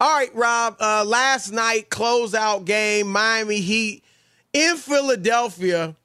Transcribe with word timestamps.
All 0.00 0.16
right, 0.16 0.32
Rob. 0.32 0.76
Uh, 0.78 1.04
last 1.04 1.50
night, 1.50 1.90
closeout 1.90 2.64
game, 2.64 3.08
Miami 3.08 3.60
Heat 3.60 4.04
in 4.52 4.76
Philadelphia, 4.76 5.96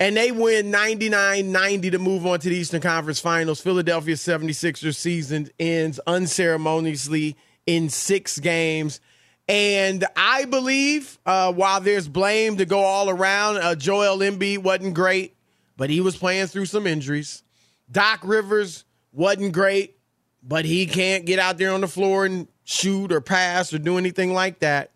and 0.00 0.16
they 0.16 0.32
win 0.32 0.70
99 0.70 1.52
90 1.52 1.90
to 1.90 1.98
move 1.98 2.26
on 2.26 2.40
to 2.40 2.48
the 2.48 2.56
Eastern 2.56 2.80
Conference 2.80 3.20
Finals. 3.20 3.60
Philadelphia 3.60 4.14
76ers 4.14 4.96
season 4.96 5.50
ends 5.58 6.00
unceremoniously 6.06 7.36
in 7.66 7.90
six 7.90 8.38
games. 8.38 8.98
And 9.46 10.06
I 10.16 10.46
believe, 10.46 11.18
uh, 11.26 11.52
while 11.52 11.82
there's 11.82 12.08
blame 12.08 12.56
to 12.56 12.64
go 12.64 12.80
all 12.80 13.10
around, 13.10 13.58
uh, 13.58 13.74
Joel 13.74 14.20
Embiid 14.20 14.58
wasn't 14.58 14.94
great, 14.94 15.36
but 15.76 15.90
he 15.90 16.00
was 16.00 16.16
playing 16.16 16.46
through 16.46 16.66
some 16.66 16.86
injuries. 16.86 17.42
Doc 17.90 18.20
Rivers 18.24 18.84
wasn't 19.12 19.52
great, 19.52 19.98
but 20.42 20.64
he 20.64 20.86
can't 20.86 21.26
get 21.26 21.38
out 21.38 21.58
there 21.58 21.72
on 21.72 21.82
the 21.82 21.88
floor 21.88 22.24
and 22.24 22.48
shoot 22.68 23.10
or 23.10 23.22
pass 23.22 23.72
or 23.72 23.78
do 23.78 23.96
anything 23.96 24.34
like 24.34 24.58
that. 24.58 24.90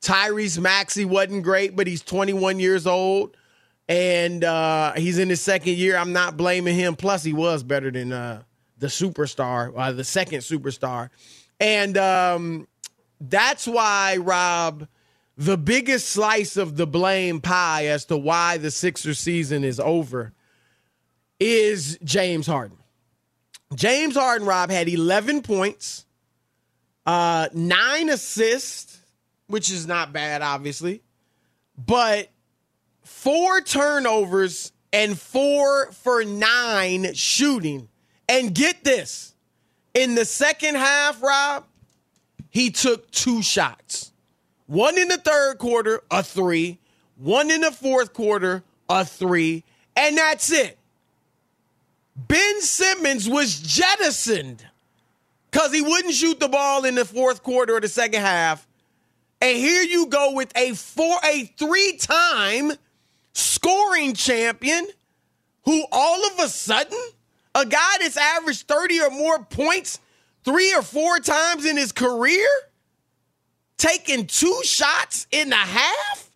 Tyrese 0.00 0.58
Maxey 0.58 1.04
wasn't 1.04 1.44
great, 1.44 1.76
but 1.76 1.86
he's 1.86 2.02
21 2.02 2.58
years 2.58 2.84
old 2.84 3.36
and 3.88 4.42
uh, 4.42 4.92
he's 4.94 5.18
in 5.18 5.28
his 5.28 5.40
second 5.40 5.76
year. 5.76 5.96
I'm 5.96 6.12
not 6.12 6.36
blaming 6.36 6.74
him. 6.74 6.96
Plus, 6.96 7.22
he 7.22 7.32
was 7.32 7.62
better 7.62 7.92
than 7.92 8.12
uh, 8.12 8.42
the 8.78 8.88
superstar, 8.88 9.72
uh, 9.76 9.92
the 9.92 10.02
second 10.02 10.40
superstar. 10.40 11.10
And 11.60 11.96
um, 11.96 12.66
that's 13.20 13.68
why, 13.68 14.16
Rob, 14.16 14.88
the 15.36 15.56
biggest 15.56 16.08
slice 16.08 16.56
of 16.56 16.76
the 16.76 16.88
blame 16.88 17.40
pie 17.40 17.86
as 17.86 18.04
to 18.06 18.16
why 18.16 18.56
the 18.56 18.72
Sixer 18.72 19.14
season 19.14 19.62
is 19.62 19.78
over 19.78 20.32
is 21.38 21.98
James 22.02 22.48
Harden. 22.48 22.78
James 23.76 24.16
Harden, 24.16 24.46
Rob, 24.46 24.70
had 24.70 24.88
11 24.88 25.42
points, 25.42 26.04
uh, 27.06 27.48
nine 27.52 28.08
assists, 28.08 28.98
which 29.46 29.70
is 29.70 29.86
not 29.86 30.12
bad, 30.12 30.42
obviously, 30.42 31.02
but 31.76 32.30
four 33.02 33.60
turnovers 33.60 34.72
and 34.92 35.18
four 35.18 35.90
for 35.92 36.24
nine 36.24 37.14
shooting. 37.14 37.88
And 38.28 38.54
get 38.54 38.84
this 38.84 39.34
in 39.94 40.14
the 40.14 40.24
second 40.24 40.76
half, 40.76 41.22
Rob, 41.22 41.64
he 42.50 42.70
took 42.70 43.10
two 43.10 43.42
shots. 43.42 44.12
One 44.66 44.96
in 44.98 45.08
the 45.08 45.18
third 45.18 45.58
quarter, 45.58 46.02
a 46.10 46.22
three. 46.22 46.78
One 47.16 47.50
in 47.50 47.60
the 47.60 47.72
fourth 47.72 48.12
quarter, 48.12 48.62
a 48.88 49.04
three. 49.04 49.64
And 49.96 50.16
that's 50.16 50.50
it. 50.50 50.78
Ben 52.16 52.60
Simmons 52.60 53.28
was 53.28 53.60
jettisoned 53.60 54.64
because 55.52 55.72
he 55.72 55.82
wouldn't 55.82 56.14
shoot 56.14 56.40
the 56.40 56.48
ball 56.48 56.84
in 56.84 56.94
the 56.94 57.04
fourth 57.04 57.42
quarter 57.42 57.76
or 57.76 57.80
the 57.80 57.88
second 57.88 58.22
half. 58.22 58.66
And 59.40 59.56
here 59.56 59.82
you 59.82 60.06
go 60.06 60.32
with 60.32 60.50
a 60.56 60.72
four, 60.72 61.18
a 61.24 61.44
three-time 61.58 62.72
scoring 63.34 64.14
champion 64.14 64.86
who 65.64 65.84
all 65.92 66.26
of 66.26 66.38
a 66.38 66.48
sudden, 66.48 66.98
a 67.54 67.66
guy 67.66 67.96
that's 68.00 68.16
averaged 68.16 68.66
30 68.66 69.00
or 69.02 69.10
more 69.10 69.44
points 69.44 70.00
three 70.44 70.74
or 70.74 70.82
four 70.82 71.18
times 71.18 71.66
in 71.66 71.76
his 71.76 71.92
career, 71.92 72.48
taking 73.76 74.26
two 74.26 74.58
shots 74.64 75.26
in 75.30 75.50
the 75.50 75.56
half, 75.56 76.30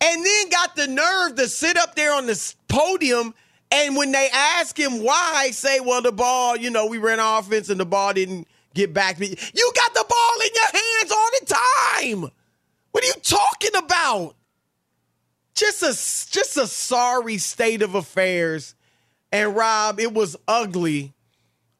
and 0.00 0.24
then 0.24 0.48
got 0.50 0.76
the 0.76 0.86
nerve 0.86 1.34
to 1.36 1.48
sit 1.48 1.76
up 1.76 1.96
there 1.96 2.14
on 2.14 2.26
the 2.26 2.54
podium– 2.68 3.34
and 3.70 3.96
when 3.96 4.12
they 4.12 4.28
ask 4.32 4.78
him 4.78 5.02
why, 5.02 5.50
say, 5.52 5.80
well, 5.80 6.02
the 6.02 6.12
ball, 6.12 6.56
you 6.56 6.70
know, 6.70 6.86
we 6.86 6.98
ran 6.98 7.18
offense 7.20 7.68
and 7.68 7.80
the 7.80 7.86
ball 7.86 8.12
didn't 8.12 8.48
get 8.74 8.92
back. 8.94 9.18
You 9.20 9.28
got 9.28 9.94
the 9.94 10.04
ball 10.08 10.40
in 10.44 10.50
your 10.54 10.82
hands 10.82 11.12
all 11.12 11.28
the 11.40 11.46
time. 11.46 12.32
What 12.92 13.04
are 13.04 13.08
you 13.08 13.14
talking 13.22 13.76
about? 13.76 14.34
Just 15.54 15.82
a 15.82 15.88
just 16.32 16.56
a 16.56 16.66
sorry 16.66 17.38
state 17.38 17.82
of 17.82 17.94
affairs. 17.94 18.74
And 19.32 19.56
Rob, 19.56 20.00
it 20.00 20.12
was 20.14 20.36
ugly 20.48 21.14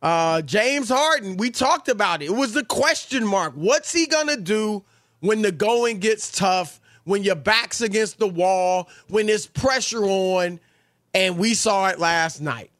Uh, 0.03 0.43
James 0.43 0.89
Harden, 0.91 1.37
we 1.37 1.51
talked 1.51 1.89
about 1.89 2.23
it. 2.23 2.27
It 2.27 2.35
was 2.35 2.55
the 2.55 2.65
question 2.65 3.27
mark. 3.27 3.55
What's 3.55 3.93
he 3.93 4.07
to 4.29 4.37
do 4.37 4.85
when 5.21 5.43
the 5.43 5.53
going 5.53 5.99
gets 6.01 6.31
tough, 6.31 6.81
when 7.05 7.25
your 7.25 7.35
back's 7.37 7.81
against 7.81 8.19
the 8.19 8.29
wall, 8.29 8.89
when 9.09 9.27
there's 9.27 9.47
pressure 9.47 10.05
on? 10.05 10.61
And 11.17 11.39
we 11.39 11.55
saw 11.55 11.89
it 11.89 11.99
last 11.99 12.43
night. 12.43 12.71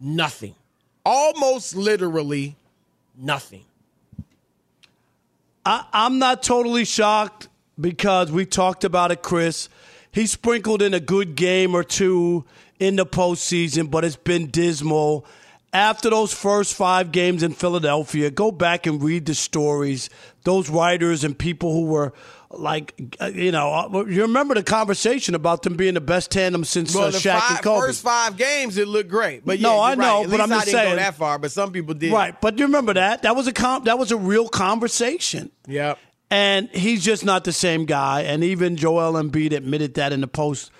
Nothing. 0.00 0.56
Almost 1.04 1.76
literally 1.76 2.56
nothing. 3.16 3.64
I, 5.64 5.84
I'm 5.92 6.18
not 6.18 6.42
totally 6.42 6.84
shocked 6.84 7.46
because 7.80 8.32
we 8.32 8.46
talked 8.46 8.82
about 8.82 9.12
it, 9.12 9.22
Chris. 9.22 9.68
He 10.10 10.26
sprinkled 10.26 10.82
in 10.82 10.92
a 10.92 10.98
good 10.98 11.36
game 11.36 11.72
or 11.72 11.84
two 11.84 12.44
in 12.80 12.96
the 12.96 13.06
postseason, 13.06 13.92
but 13.92 14.04
it's 14.04 14.16
been 14.16 14.50
dismal. 14.50 15.24
After 15.72 16.10
those 16.10 16.34
first 16.34 16.74
five 16.74 17.12
games 17.12 17.44
in 17.44 17.52
Philadelphia, 17.52 18.28
go 18.32 18.50
back 18.50 18.88
and 18.88 19.00
read 19.00 19.24
the 19.24 19.36
stories. 19.36 20.10
Those 20.42 20.68
writers 20.68 21.22
and 21.22 21.38
people 21.38 21.72
who 21.72 21.84
were 21.84 22.12
like, 22.60 22.94
uh, 23.20 23.26
you 23.26 23.52
know, 23.52 23.70
uh, 23.72 24.04
you 24.06 24.22
remember 24.22 24.54
the 24.54 24.62
conversation 24.62 25.34
about 25.34 25.62
them 25.62 25.74
being 25.76 25.94
the 25.94 26.00
best 26.00 26.30
tandem 26.30 26.64
since 26.64 26.94
Well, 26.94 27.04
uh, 27.04 27.10
the 27.10 27.18
Shaq 27.18 27.38
five, 27.40 27.50
and 27.56 27.62
Kobe. 27.62 27.80
first 27.86 28.02
five 28.02 28.36
games, 28.36 28.76
it 28.78 28.88
looked 28.88 29.08
great. 29.10 29.44
But 29.44 29.60
No, 29.60 29.74
you're 29.74 29.82
I 29.82 29.88
right. 29.90 29.98
know, 29.98 30.24
At 30.24 30.30
but 30.30 30.40
I'm 30.40 30.52
I 30.52 30.56
just 30.56 30.66
didn't 30.66 30.78
saying- 30.80 30.92
go 30.92 30.96
that 30.96 31.14
far, 31.16 31.38
but 31.38 31.50
some 31.52 31.72
people 31.72 31.94
did. 31.94 32.12
Right, 32.12 32.38
but 32.40 32.58
you 32.58 32.64
remember 32.66 32.94
that 32.94 33.22
that 33.22 33.34
was 33.36 33.46
a 33.46 33.52
com- 33.52 33.84
that 33.84 33.98
was 33.98 34.10
a 34.12 34.16
real 34.16 34.48
conversation. 34.48 35.50
Yep. 35.68 35.98
And 36.30 36.68
he's 36.70 37.04
just 37.04 37.24
not 37.24 37.44
the 37.44 37.52
same 37.52 37.84
guy. 37.84 38.22
And 38.22 38.42
even 38.42 38.76
Joel 38.76 39.12
Embiid 39.12 39.52
admitted 39.52 39.94
that 39.94 40.12
in 40.12 40.20
the 40.20 40.26
post 40.26 40.70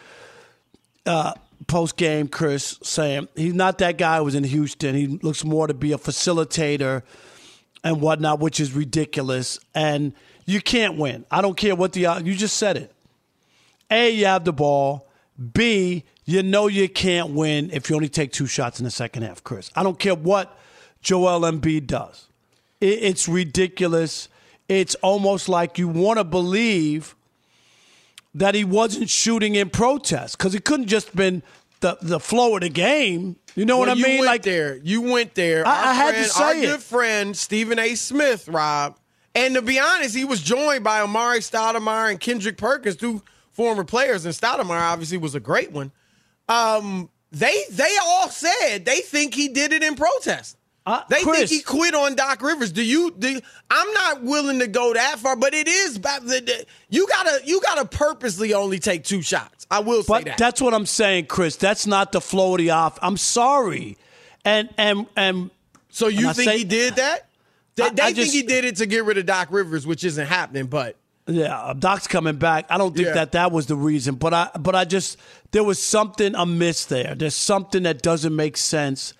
uh, 1.07 1.35
post 1.69 1.97
game, 1.97 2.29
Chris 2.29 2.79
saying 2.83 3.29
he's 3.37 3.55
not 3.55 3.79
that 3.79 3.97
guy 3.97 4.19
who 4.19 4.25
was 4.25 4.35
in 4.35 4.43
Houston. 4.45 4.95
He 4.97 5.07
looks 5.07 5.45
more 5.45 5.67
to 5.69 5.75
be 5.75 5.93
a 5.93 5.99
facilitator 5.99 7.03
and 7.87 8.01
whatnot, 8.01 8.41
which 8.41 8.59
is 8.59 8.73
ridiculous. 8.73 9.61
And 9.75 10.13
you 10.45 10.61
can't 10.61 10.97
win. 10.97 11.25
I 11.31 11.41
don't 11.41 11.57
care 11.57 11.77
what 11.77 11.93
the 11.93 12.21
you 12.25 12.35
just 12.35 12.57
said 12.57 12.77
it. 12.77 12.93
A, 13.91 14.11
you 14.11 14.27
have 14.27 14.45
the 14.45 14.53
ball. 14.53 15.09
B, 15.53 16.05
you 16.25 16.43
know 16.43 16.67
you 16.67 16.89
can't 16.89 17.31
win 17.31 17.71
if 17.73 17.89
you 17.89 17.97
only 17.97 18.09
take 18.09 18.33
two 18.33 18.47
shots 18.47 18.81
in 18.81 18.85
the 18.85 18.91
second 18.91 19.23
half, 19.23 19.45
Chris. 19.45 19.71
I 19.77 19.83
don't 19.83 19.99
care 19.99 20.15
what 20.15 20.59
Joel 21.03 21.43
Embiid 21.43 21.87
does. 21.87 22.27
It, 22.81 23.03
it's 23.03 23.29
ridiculous. 23.29 24.29
It's 24.69 24.95
almost 24.97 25.49
like 25.49 25.79
you 25.79 25.87
want 25.87 26.19
to 26.19 26.25
believe 26.25 27.15
that 28.35 28.55
he 28.55 28.65
wasn't 28.65 29.09
shooting 29.09 29.55
in 29.55 29.71
protest 29.71 30.37
because 30.37 30.53
he 30.53 30.59
couldn't 30.59 30.89
just 30.89 31.15
been 31.15 31.43
the 31.81 31.99
the 32.03 32.21
flow 32.21 32.55
of 32.57 32.63
the 32.63 32.69
game. 32.69 33.37
You 33.55 33.65
know 33.65 33.79
Well, 33.79 33.89
what 33.89 33.97
I 33.97 33.99
you 33.99 34.05
mean? 34.05 34.15
Went 34.19 34.27
like 34.27 34.43
there, 34.43 34.77
you 34.83 35.01
went 35.03 35.35
there. 35.35 35.67
I- 35.67 35.91
I 35.91 35.95
had 35.95 36.15
to 36.17 36.25
say 36.25 36.45
our 36.45 36.55
it. 36.55 36.61
good 36.63 36.83
friend 36.83 37.37
Stephen 37.37 37.79
A. 37.79 37.95
Smith, 37.95 38.49
Rob, 38.49 38.99
and 39.35 39.55
to 39.55 39.63
be 39.63 39.79
honest, 39.79 40.15
he 40.15 40.25
was 40.25 40.41
joined 40.43 40.85
by 40.85 41.01
Amar'e 41.01 41.39
Stoudemire 41.39 42.11
and 42.11 42.21
Kendrick 42.21 42.57
Perkins, 42.59 42.97
two 42.97 43.23
former 43.53 43.85
players, 43.85 44.25
and 44.27 44.35
Stoudemire 44.35 44.81
obviously 44.81 45.17
was 45.19 45.35
a 45.35 45.41
great 45.41 45.73
one. 45.73 45.91
Um, 46.49 47.09
they 47.33 47.65
they 47.71 47.97
all 48.03 48.29
said 48.29 48.85
they 48.85 49.01
think 49.01 49.35
he 49.35 49.49
did 49.49 49.73
it 49.73 49.83
in 49.83 49.95
protest. 49.97 50.56
Uh, 50.87 51.03
they 51.11 51.23
Chris. 51.25 51.39
think 51.39 51.51
he 51.51 51.61
quit 51.63 51.95
on 51.95 52.15
Doc 52.15 52.41
Rivers. 52.43 52.71
Do 52.71 52.83
you? 52.83 53.11
Do 53.11 53.41
I'm 53.71 53.93
not 53.93 54.23
willing 54.23 54.61
to 54.61 54.69
go 54.69 54.95
that 54.95 55.19
far, 55.19 55.35
but 55.35 55.53
it 55.53 55.67
is. 55.67 55.99
ba- 55.99 56.21
the- 56.23 56.41
the- 56.41 56.65
You 56.89 57.09
gotta 57.09 57.41
you 57.45 57.61
gotta 57.61 57.85
purposely 57.87 58.55
only 58.55 58.79
take 58.79 59.03
two 59.03 59.21
shots. 59.21 59.67
I 59.69 59.81
will 59.81 60.03
say 60.05 60.07
But 60.09 60.25
that. 60.27 60.39
that's 60.39 60.61
what 60.63 60.75
I'm 60.75 60.87
saying, 60.87 61.27
Chris. 61.27 61.57
That's 61.57 61.89
not 61.89 62.13
the 62.13 62.21
flow 62.21 62.53
of 62.55 62.59
the 62.59 62.71
off. 62.71 62.99
I'm 63.03 63.17
sorry, 63.17 63.97
and 64.45 64.69
and 64.79 65.07
and. 65.17 65.51
So 65.91 66.07
you 66.09 66.29
and 66.29 66.37
think 66.37 66.51
say- 66.51 66.59
he 66.59 66.65
did 66.65 66.97
that? 66.97 67.27
They, 67.75 67.83
I- 67.85 67.89
they 67.91 68.03
I 68.03 68.07
think 68.07 68.17
just- 68.19 68.33
he 68.35 68.43
did 68.43 68.65
it 68.65 68.77
to 68.77 68.87
get 68.87 69.05
rid 69.05 69.19
of 69.19 69.27
Doc 69.27 69.49
Rivers, 69.51 69.87
which 69.89 70.05
isn't 70.05 70.27
happening. 70.27 70.67
But 70.67 70.95
Yeah, 71.27 71.73
Doc's 71.77 72.07
coming 72.07 72.37
back. 72.37 72.67
I 72.71 72.79
don't 72.79 72.95
think 72.95 73.09
Yeah. 73.09 73.15
that 73.15 73.33
that 73.33 73.51
was 73.51 73.67
the 73.67 73.75
reason, 73.75 74.15
but 74.15 74.33
I 74.33 74.51
but 74.57 74.77
I 74.77 74.85
just 74.85 75.17
there 75.51 75.65
was 75.65 75.83
something 75.83 76.37
amiss 76.37 76.85
there. 76.85 77.17
There's 77.17 77.35
something 77.35 77.83
that 77.83 78.03
doesn't 78.03 78.37
make 78.37 78.57
sense 78.57 79.13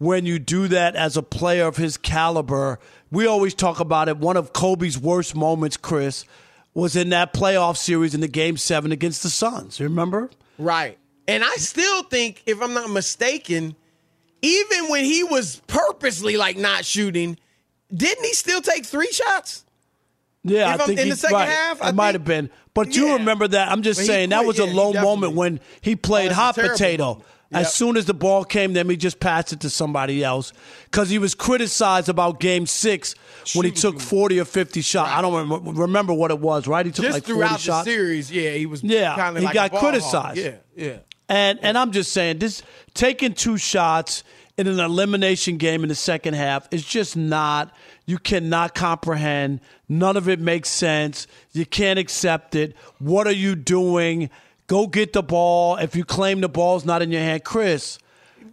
when 0.00 0.24
you 0.24 0.38
do 0.38 0.66
that 0.66 0.96
as 0.96 1.16
a 1.18 1.22
player 1.22 1.66
of 1.66 1.76
his 1.76 1.98
caliber. 1.98 2.78
We 3.10 3.26
always 3.26 3.52
talk 3.54 3.80
about 3.80 4.08
it. 4.08 4.16
One 4.16 4.38
of 4.38 4.54
Kobe's 4.54 4.96
worst 4.98 5.36
moments, 5.36 5.76
Chris, 5.76 6.24
was 6.72 6.96
in 6.96 7.10
that 7.10 7.34
playoff 7.34 7.76
series 7.76 8.14
in 8.14 8.22
the 8.22 8.28
game 8.28 8.56
7 8.56 8.92
against 8.92 9.22
the 9.22 9.28
Suns. 9.28 9.78
You 9.78 9.84
remember? 9.84 10.30
right, 10.58 10.96
and 11.28 11.44
I 11.44 11.54
still 11.56 12.02
think, 12.04 12.42
if 12.46 12.60
I'm 12.62 12.72
not 12.72 12.88
mistaken, 12.90 13.76
even 14.42 14.88
when 14.88 15.04
he 15.04 15.22
was 15.22 15.60
purposely 15.66 16.36
like 16.38 16.56
not 16.56 16.84
shooting, 16.86 17.36
didn't 17.94 18.24
he 18.24 18.32
still 18.32 18.62
take 18.62 18.86
three 18.86 19.12
shots? 19.12 19.64
Yeah, 20.44 20.74
If 20.74 20.80
I 20.80 20.86
think 20.86 20.98
in 20.98 21.04
he- 21.06 21.10
the 21.10 21.16
second 21.18 21.34
right. 21.36 21.48
half, 21.48 21.82
I 21.82 21.90
it 21.90 21.94
might 21.94 22.14
have 22.14 22.24
been. 22.24 22.48
But 22.72 22.96
you 22.96 23.12
remember 23.14 23.46
that? 23.48 23.70
I'm 23.70 23.82
just 23.82 24.00
But 24.00 24.06
saying 24.06 24.30
that 24.30 24.46
was 24.46 24.58
yeah, 24.58 24.64
a 24.64 24.72
low 24.72 24.92
moment 24.94 25.34
when 25.34 25.60
he 25.82 25.94
played 25.96 26.28
oh, 26.28 26.32
a 26.32 26.34
hot 26.34 26.54
potato. 26.54 27.04
moment. 27.08 27.24
As 27.52 27.66
Yep. 27.66 27.72
soon 27.72 27.96
as 27.96 28.04
the 28.04 28.14
ball 28.14 28.44
came, 28.44 28.74
then 28.74 28.88
he 28.88 28.96
just 28.96 29.18
passed 29.18 29.52
it 29.52 29.58
to 29.60 29.70
somebody 29.70 30.22
else 30.22 30.52
because 30.84 31.10
he 31.10 31.18
was 31.18 31.34
criticized 31.34 32.08
about 32.08 32.38
Game 32.38 32.64
Six 32.64 33.16
when 33.54 33.66
he 33.66 33.72
took 33.72 33.98
40 34.00 34.38
or 34.38 34.44
50 34.44 34.80
shots. 34.82 35.10
I 35.12 35.20
don't 35.20 35.34
remember, 35.34 35.72
remember 35.72 36.12
what 36.12 36.30
it 36.30 36.38
was. 36.38 36.68
Right? 36.68 36.86
He 36.86 36.92
took 36.92 37.04
Just 37.06 37.14
like 37.14 37.24
40 37.24 37.34
throughout 37.38 37.52
the 37.58 37.58
shots. 37.58 37.84
series, 37.86 38.30
yeah, 38.30 38.50
he 38.50 38.66
was. 38.66 38.84
Yeah, 38.84 39.32
he 39.36 39.44
like 39.44 39.54
got 39.54 39.72
ball 39.72 39.80
hog. 39.80 39.90
criticized. 39.90 40.38
Yeah, 40.38 40.54
yeah. 40.76 40.96
And 41.28 41.58
and 41.62 41.76
I'm 41.76 41.90
just 41.90 42.12
saying 42.12 42.38
this 42.38 42.62
taking 42.94 43.34
two 43.34 43.56
shots 43.56 44.22
in 44.56 44.66
an 44.68 44.78
elimination 44.78 45.56
game 45.56 45.82
in 45.82 45.88
the 45.88 45.94
second 45.96 46.34
half 46.34 46.68
is 46.70 46.84
just 46.84 47.16
not 47.16 47.72
you 48.06 48.18
cannot 48.18 48.74
comprehend. 48.76 49.60
None 49.88 50.16
of 50.16 50.28
it 50.28 50.38
makes 50.38 50.68
sense. 50.68 51.26
You 51.52 51.66
can't 51.66 51.98
accept 51.98 52.54
it. 52.54 52.76
What 52.98 53.26
are 53.26 53.32
you 53.32 53.56
doing? 53.56 54.30
Go 54.70 54.86
get 54.86 55.12
the 55.12 55.22
ball. 55.22 55.74
If 55.78 55.96
you 55.96 56.04
claim 56.04 56.40
the 56.40 56.48
ball's 56.48 56.84
not 56.84 57.02
in 57.02 57.10
your 57.10 57.20
hand, 57.22 57.42
Chris. 57.42 57.98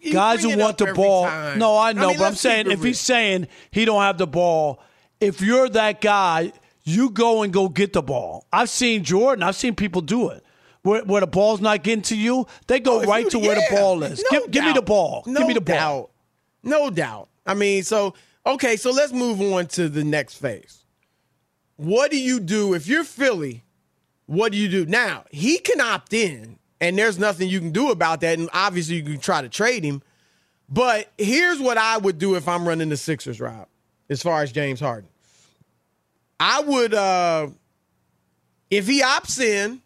You 0.02 0.14
guys 0.14 0.42
who 0.42 0.58
want 0.58 0.80
the 0.80 0.92
ball. 0.96 1.26
time. 1.26 1.60
No, 1.60 1.76
I 1.76 1.90
I 1.90 1.94
know, 1.94 2.08
mean, 2.10 2.18
but 2.18 2.26
I'm 2.26 2.34
saying 2.34 2.66
if 2.72 2.80
real. 2.80 2.88
he's 2.88 3.00
saying 3.00 3.48
he 3.70 3.86
don't 3.86 4.02
have 4.02 4.18
the 4.18 4.26
ball, 4.26 4.80
if 5.22 5.42
you're 5.42 5.70
that 5.70 6.02
guy, 6.02 6.54
you 6.84 7.12
go 7.12 7.44
and 7.44 7.54
go 7.54 7.70
get 7.70 7.94
the 7.94 8.02
ball. 8.02 8.48
I've 8.52 8.72
seen 8.72 9.04
Jordan. 9.04 9.44
I've 9.44 9.56
seen 9.56 9.76
people 9.76 10.02
do 10.02 10.30
it. 10.30 10.44
Where, 10.82 11.04
where 11.04 11.22
the 11.22 11.28
ball's 11.28 11.62
not 11.62 11.84
getting 11.84 12.02
to 12.04 12.18
you, 12.18 12.48
they 12.66 12.80
go 12.80 13.02
Oh, 13.02 13.04
right 13.06 13.26
you- 13.26 13.30
to 13.32 13.40
where 13.40 13.54
the 13.54 13.68
ball 13.76 14.02
is. 14.02 14.24
no 14.32 14.40
give, 14.42 14.52
give 14.52 14.66
me 14.66 14.74
the 14.74 14.82
ball. 14.82 15.22
No 15.28 15.42
give 15.42 15.48
me 15.50 15.54
the 15.54 15.62
ball. 15.62 15.76
doubt. 15.76 16.10
No 16.64 16.90
doubt. 16.90 17.30
I 17.46 17.54
mean, 17.54 17.84
so 17.84 18.16
okay, 18.44 18.76
so 18.76 18.90
let's 18.90 19.14
move 19.14 19.40
on 19.40 19.68
to 19.68 19.88
the 19.88 20.04
next 20.04 20.34
phase. 20.36 20.84
What 21.76 22.10
do 22.10 22.18
you 22.20 22.40
do 22.40 22.74
if 22.74 22.88
you're 22.88 23.04
Philly? 23.04 23.64
What 24.28 24.52
do 24.52 24.58
you 24.58 24.70
do 24.70 24.86
now? 24.86 25.26
He 25.32 25.58
can 25.58 25.82
opt 25.82 26.14
in, 26.14 26.60
and 26.80 26.98
there's 26.98 27.18
nothing 27.18 27.50
you 27.50 27.60
can 27.60 27.72
do 27.72 27.92
about 27.92 28.22
that. 28.22 28.38
And 28.38 28.50
obviously, 28.54 28.98
you 28.98 29.04
can 29.04 29.20
try 29.20 29.42
to 29.42 29.50
trade 29.50 29.84
him. 29.84 30.04
But 30.70 31.12
here's 31.18 31.60
what 31.60 31.78
I 31.78 31.98
would 31.98 32.20
do 32.20 32.36
if 32.36 32.48
I'm 32.48 32.68
running 32.68 32.90
the 32.90 32.98
Sixers 32.98 33.40
route, 33.40 33.70
as 34.10 34.22
far 34.22 34.44
as 34.44 34.52
James 34.52 34.80
Harden. 34.80 35.10
I 36.40 36.62
would, 36.62 36.94
uh 36.94 37.48
if 38.70 38.88
he 38.88 39.02
opts 39.02 39.40
in, 39.40 39.82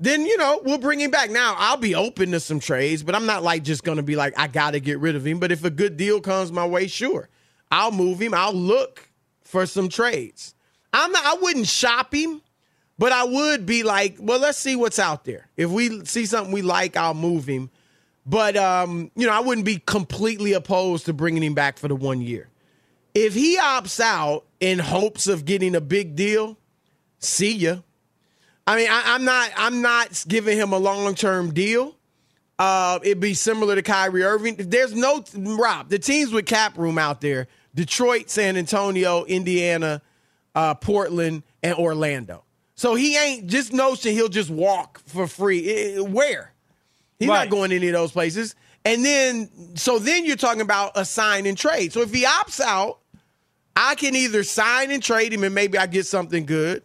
then 0.00 0.26
you 0.26 0.36
know 0.36 0.60
we'll 0.64 0.78
bring 0.78 1.00
him 1.00 1.10
back. 1.10 1.30
Now 1.30 1.54
I'll 1.58 1.76
be 1.76 1.94
open 1.94 2.30
to 2.32 2.40
some 2.40 2.60
trades, 2.60 3.02
but 3.02 3.14
I'm 3.14 3.26
not 3.26 3.42
like 3.42 3.62
just 3.62 3.84
gonna 3.84 4.02
be 4.02 4.16
like 4.16 4.34
I 4.38 4.46
got 4.48 4.72
to 4.72 4.80
get 4.80 4.98
rid 4.98 5.16
of 5.16 5.26
him. 5.26 5.38
But 5.38 5.52
if 5.52 5.64
a 5.64 5.70
good 5.70 5.96
deal 5.96 6.20
comes 6.20 6.52
my 6.52 6.66
way, 6.66 6.86
sure, 6.86 7.28
I'll 7.70 7.92
move 7.92 8.20
him. 8.20 8.34
I'll 8.34 8.52
look 8.52 9.08
for 9.42 9.66
some 9.66 9.88
trades. 9.88 10.54
I'm 10.92 11.12
not. 11.12 11.24
I 11.24 11.40
wouldn't 11.40 11.66
shop 11.66 12.14
him, 12.14 12.42
but 12.98 13.12
I 13.12 13.24
would 13.24 13.64
be 13.64 13.84
like, 13.84 14.16
well, 14.18 14.40
let's 14.40 14.58
see 14.58 14.74
what's 14.74 14.98
out 14.98 15.24
there. 15.24 15.48
If 15.56 15.70
we 15.70 16.04
see 16.04 16.26
something 16.26 16.52
we 16.52 16.62
like, 16.62 16.96
I'll 16.96 17.14
move 17.14 17.46
him. 17.46 17.70
But 18.26 18.56
um, 18.56 19.10
you 19.14 19.26
know, 19.26 19.32
I 19.32 19.40
wouldn't 19.40 19.64
be 19.64 19.78
completely 19.78 20.52
opposed 20.52 21.06
to 21.06 21.12
bringing 21.12 21.42
him 21.42 21.54
back 21.54 21.78
for 21.78 21.88
the 21.88 21.96
one 21.96 22.20
year. 22.20 22.48
If 23.14 23.34
he 23.34 23.56
opts 23.56 24.00
out 24.00 24.44
in 24.60 24.78
hopes 24.78 25.28
of 25.28 25.44
getting 25.44 25.74
a 25.74 25.80
big 25.80 26.14
deal, 26.14 26.58
see 27.20 27.54
ya. 27.54 27.76
I 28.66 28.76
mean, 28.76 28.88
I, 28.90 29.14
I'm 29.14 29.24
not. 29.24 29.50
I'm 29.56 29.80
not 29.80 30.24
giving 30.28 30.58
him 30.58 30.72
a 30.72 30.78
long 30.78 31.14
term 31.14 31.54
deal. 31.54 31.94
Uh, 32.58 32.98
it'd 33.02 33.20
be 33.20 33.32
similar 33.32 33.76
to 33.76 33.82
Kyrie 33.82 34.24
Irving. 34.24 34.56
There's 34.58 34.94
no 34.94 35.24
Rob. 35.34 35.88
The 35.88 35.98
teams 35.98 36.32
with 36.32 36.44
cap 36.44 36.76
room 36.76 36.98
out 36.98 37.22
there: 37.22 37.48
Detroit, 37.74 38.28
San 38.28 38.58
Antonio, 38.58 39.24
Indiana, 39.24 40.02
uh, 40.54 40.74
Portland, 40.74 41.44
and 41.62 41.76
Orlando. 41.76 42.44
So 42.78 42.94
he 42.94 43.16
ain't 43.16 43.48
just 43.48 43.72
notion 43.72 44.12
he'll 44.12 44.28
just 44.28 44.50
walk 44.50 45.00
for 45.04 45.26
free. 45.26 45.98
Where? 45.98 46.52
He's 47.18 47.28
Right. 47.28 47.38
not 47.38 47.50
going 47.50 47.70
to 47.70 47.76
any 47.76 47.88
of 47.88 47.92
those 47.92 48.12
places. 48.12 48.54
And 48.84 49.04
then, 49.04 49.50
so 49.74 49.98
then 49.98 50.24
you're 50.24 50.36
talking 50.36 50.60
about 50.60 50.92
a 50.94 51.04
sign 51.04 51.44
and 51.46 51.58
trade. 51.58 51.92
So 51.92 52.02
if 52.02 52.14
he 52.14 52.22
opts 52.24 52.60
out, 52.60 52.98
I 53.74 53.96
can 53.96 54.14
either 54.14 54.44
sign 54.44 54.92
and 54.92 55.02
trade 55.02 55.32
him 55.32 55.42
and 55.42 55.52
maybe 55.52 55.76
I 55.76 55.88
get 55.88 56.06
something 56.06 56.46
good, 56.46 56.84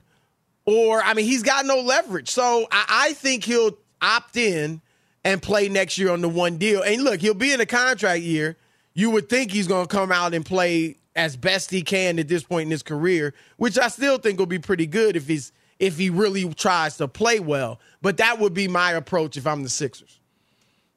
or 0.65 0.99
I 1.03 1.13
mean, 1.13 1.25
he's 1.25 1.43
got 1.43 1.67
no 1.67 1.79
leverage. 1.81 2.29
So 2.31 2.67
I, 2.71 2.85
I 3.09 3.13
think 3.13 3.43
he'll 3.43 3.77
opt 4.01 4.35
in 4.35 4.81
and 5.23 5.43
play 5.43 5.69
next 5.69 5.99
year 5.99 6.09
on 6.09 6.21
the 6.21 6.27
one 6.29 6.57
deal. 6.57 6.81
And 6.81 7.03
look, 7.03 7.21
he'll 7.21 7.35
be 7.35 7.53
in 7.53 7.61
a 7.61 7.67
contract 7.67 8.23
year. 8.23 8.57
you 8.95 9.11
would 9.11 9.29
think 9.29 9.51
he's 9.51 9.67
going 9.67 9.85
to 9.85 9.95
come 9.95 10.11
out 10.11 10.33
and 10.33 10.43
play 10.43 10.95
as 11.15 11.37
best 11.37 11.69
he 11.69 11.83
can 11.83 12.17
at 12.17 12.27
this 12.27 12.41
point 12.41 12.63
in 12.65 12.71
his 12.71 12.81
career, 12.81 13.35
which 13.57 13.77
I 13.77 13.89
still 13.89 14.17
think 14.17 14.39
will 14.39 14.47
be 14.47 14.57
pretty 14.59 14.87
good 14.87 15.15
if 15.15 15.27
he's 15.27 15.51
if 15.83 15.97
he 15.97 16.09
really 16.09 16.51
tries 16.53 16.97
to 16.97 17.07
play 17.07 17.39
well. 17.39 17.79
But 18.01 18.17
that 18.17 18.39
would 18.39 18.53
be 18.53 18.67
my 18.67 18.91
approach 18.91 19.37
if 19.37 19.45
I'm 19.45 19.63
the 19.63 19.69
Sixers. 19.69 20.19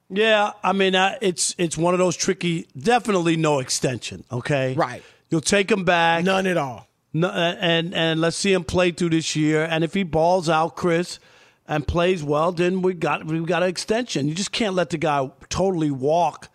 Yeah, 0.09 0.53
I 0.63 0.73
mean, 0.73 0.95
uh, 0.95 1.19
it's 1.21 1.55
it's 1.59 1.77
one 1.77 1.93
of 1.93 1.99
those 1.99 2.17
tricky. 2.17 2.69
Definitely 2.79 3.37
no 3.37 3.59
extension. 3.59 4.25
Okay, 4.31 4.75
right. 4.75 5.03
You'll 5.31 5.41
take 5.41 5.71
him 5.71 5.85
back. 5.85 6.25
None 6.25 6.47
at 6.47 6.57
all. 6.57 6.87
No, 7.13 7.29
and 7.31 7.93
and 7.93 8.21
let's 8.21 8.37
see 8.37 8.53
him 8.53 8.63
play 8.63 8.93
through 8.93 9.11
this 9.11 9.35
year. 9.35 9.65
And 9.65 9.83
if 9.83 9.95
he 9.95 10.05
balls 10.05 10.49
out, 10.49 10.77
Chris, 10.77 11.19
and 11.67 11.87
plays 11.87 12.23
well, 12.23 12.53
then 12.53 12.83
we 12.83 12.95
got 12.95 13.25
we 13.27 13.41
got 13.41 13.65
an 13.65 13.69
extension. 13.69 14.29
You 14.29 14.35
just 14.35 14.53
can't 14.53 14.75
let 14.75 14.91
the 14.91 14.99
guy 14.99 15.29
totally 15.49 15.91
walk 15.91 16.51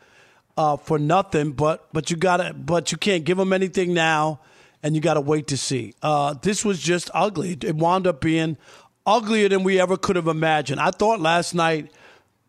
uh, 0.56 0.78
for 0.78 0.98
nothing. 0.98 1.52
But 1.52 1.88
but 1.92 2.10
you 2.10 2.16
got 2.16 2.38
to 2.38 2.54
but 2.54 2.92
you 2.92 2.98
can't 2.98 3.26
give 3.26 3.38
him 3.38 3.52
anything 3.52 3.94
now, 3.94 4.40
and 4.84 4.96
you 4.96 5.02
got 5.02 5.14
to 5.16 5.22
wait 5.22 5.48
to 5.48 5.58
see. 5.58 5.94
Uh, 6.02 6.34
this 6.42 6.64
was 6.66 6.80
just 6.80 7.10
ugly. 7.14 7.58
It 7.62 7.76
wound 7.76 8.08
up 8.08 8.22
being 8.22 8.58
uglier 9.06 9.50
than 9.50 9.64
we 9.64 9.80
ever 9.80 9.98
could 9.98 10.16
have 10.16 10.28
imagined. 10.28 10.80
I 10.80 10.92
thought 10.92 11.20
last 11.20 11.54
night. 11.56 11.92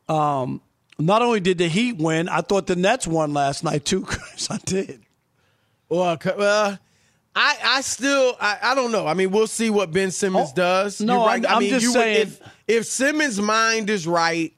Um, 0.09 0.61
not 0.99 1.23
only 1.23 1.41
did 1.41 1.59
the 1.59 1.69
Heat 1.69 1.97
win, 1.97 2.29
I 2.29 2.43
thought 2.43 2.67
the 2.67 2.77
Nets 2.77 3.07
won 3.07 3.33
last 3.33 3.65
night 3.65 3.85
too, 3.85 4.03
Chris. 4.07 4.51
I 4.51 4.59
did. 4.65 5.01
Well, 5.89 6.19
uh, 6.25 6.77
I 7.35 7.57
I 7.65 7.81
still 7.81 8.37
I, 8.41 8.59
I 8.62 8.75
don't 8.75 8.93
know. 8.93 9.07
I 9.07 9.15
mean, 9.15 9.31
we'll 9.31 9.47
see 9.47 9.71
what 9.71 9.91
Ben 9.91 10.11
Simmons 10.11 10.51
Oh, 10.53 10.55
does. 10.55 11.01
no, 11.01 11.25
right. 11.25 11.45
I'm- 11.45 11.47
I 11.51 11.55
I'm 11.57 11.61
mean, 11.61 11.71
just 11.71 11.83
you 11.85 11.91
would- 11.91 11.95
saying- 11.99 12.23
if 12.27 12.41
if 12.69 12.87
Simmons' 12.87 13.41
mind 13.41 13.89
is 13.91 14.07
right, 14.07 14.53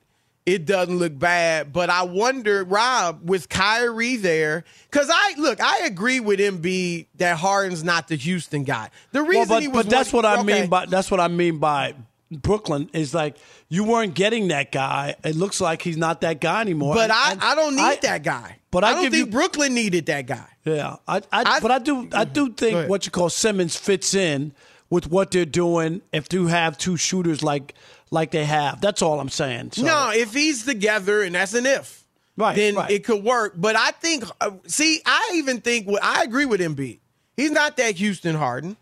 it 0.47 0.67
doesn't 0.67 0.99
look 0.99 1.19
bad. 1.19 1.73
But 1.73 1.89
I 1.91 2.03
wonder, 2.03 2.65
Rob, 2.65 3.29
with 3.29 3.49
Kyrie 3.49 4.17
there, 4.17 4.65
because 4.91 5.09
I 5.13 5.35
look, 5.39 5.61
I 5.61 5.87
agree 5.87 6.21
with 6.21 6.39
Embiid 6.41 7.07
that 7.17 7.37
Harden's 7.39 7.83
not 7.85 8.09
the 8.09 8.17
Houston 8.17 8.65
guy. 8.65 8.91
The 9.13 9.23
reason 9.23 9.41
Well, 9.41 9.47
but, 9.49 9.63
he 9.63 9.69
was 9.69 9.85
but 9.87 9.91
that's 9.91 10.13
what 10.13 10.25
I 10.25 10.35
okay. 10.41 10.43
mean 10.61 10.69
by 10.71 10.87
that's 10.87 11.11
what 11.11 11.21
I 11.21 11.29
mean 11.29 11.59
by 11.59 11.95
Brooklyn 12.31 12.91
is 12.93 13.15
like 13.15 13.37
you 13.69 13.85
weren't 13.85 14.15
getting 14.15 14.49
that 14.49 14.73
guy. 14.73 15.15
It 15.25 15.37
looks 15.37 15.61
like 15.61 15.83
he's 15.83 15.97
not 15.97 16.21
that 16.23 16.41
guy 16.41 16.61
anymore. 16.61 16.95
But 16.95 17.11
I, 17.11 17.37
I 17.41 17.55
don't 17.55 17.77
need 17.77 17.83
I- 17.83 17.97
that 18.03 18.23
guy. 18.23 18.59
but 18.71 18.85
I 18.85 18.89
I, 18.91 18.93
don't 18.95 19.03
think 19.11 19.15
you- 19.15 19.27
Brooklyn 19.27 19.75
needed 19.75 20.07
that 20.07 20.27
guy. 20.27 20.47
Yeah, 20.65 20.97
I, 21.09 21.19
I, 21.19 21.57
I- 21.57 21.61
but 21.61 21.71
I 21.71 21.79
do 21.79 22.09
I 22.13 22.25
do 22.25 22.51
think 22.53 22.89
what 22.89 23.05
you 23.07 23.13
call 23.13 23.31
Simmons 23.31 23.77
fits 23.77 24.15
in 24.15 24.53
with 24.91 25.11
what 25.11 25.31
they're 25.31 25.45
doing. 25.47 26.03
If 26.13 26.33
you 26.33 26.49
have 26.49 26.77
two 26.77 26.97
shooters 26.97 27.43
like 27.43 27.75
like 28.15 28.31
they 28.31 28.45
have, 28.47 28.81
that's 28.81 29.03
all 29.03 29.21
I'm 29.21 29.29
saying. 29.29 29.73
So, 29.73 29.83
No, 29.83 30.11
if 30.15 30.33
he's 30.33 30.65
together, 30.65 31.23
and 31.23 31.35
that's 31.35 31.53
an 31.53 31.67
if, 31.67 32.05
Right, 32.37 32.57
then 32.57 32.77
right. 32.77 32.91
it 32.91 33.05
could 33.05 33.23
work. 33.23 33.55
But 33.57 33.77
I 33.77 33.91
think, 33.91 34.25
uh, 34.41 34.53
see, 34.67 35.03
I 35.05 35.33
even 35.35 35.61
think, 35.61 35.89
I 36.03 36.23
agree 36.23 36.47
with 36.47 36.61
Embiid. 36.61 36.99
He's 37.37 37.51
not 37.51 37.77
that 37.77 37.97
Houston 37.97 38.35
Harden, 38.35 38.77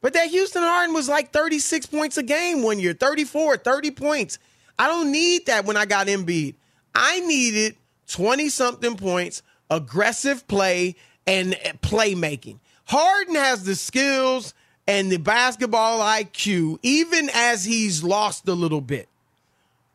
but 0.00 0.12
that 0.12 0.28
Houston 0.28 0.62
Harden 0.62 0.94
was 0.94 1.08
like 1.08 1.32
36 1.32 1.86
points 1.86 2.16
a 2.18 2.22
game 2.22 2.62
one 2.62 2.78
year, 2.78 2.92
34, 2.92 3.56
30 3.56 3.90
points. 3.90 4.38
I 4.78 4.86
don't 4.86 5.10
need 5.10 5.46
that 5.46 5.64
when 5.64 5.76
I 5.76 5.86
got 5.86 6.06
Embiid. 6.06 6.54
I 6.94 7.20
needed 7.20 7.76
20 8.08 8.48
something 8.48 8.96
points, 8.96 9.42
aggressive 9.70 10.46
play, 10.46 10.96
and 11.26 11.54
uh, 11.54 11.72
playmaking. 11.82 12.58
Harden 12.84 13.34
has 13.34 13.64
the 13.64 13.74
skills 13.74 14.52
and 14.86 15.10
the 15.10 15.16
basketball 15.16 16.00
IQ, 16.00 16.78
even 16.82 17.30
as 17.32 17.64
he's 17.64 18.02
lost 18.02 18.46
a 18.48 18.54
little 18.54 18.80
bit 18.80 19.08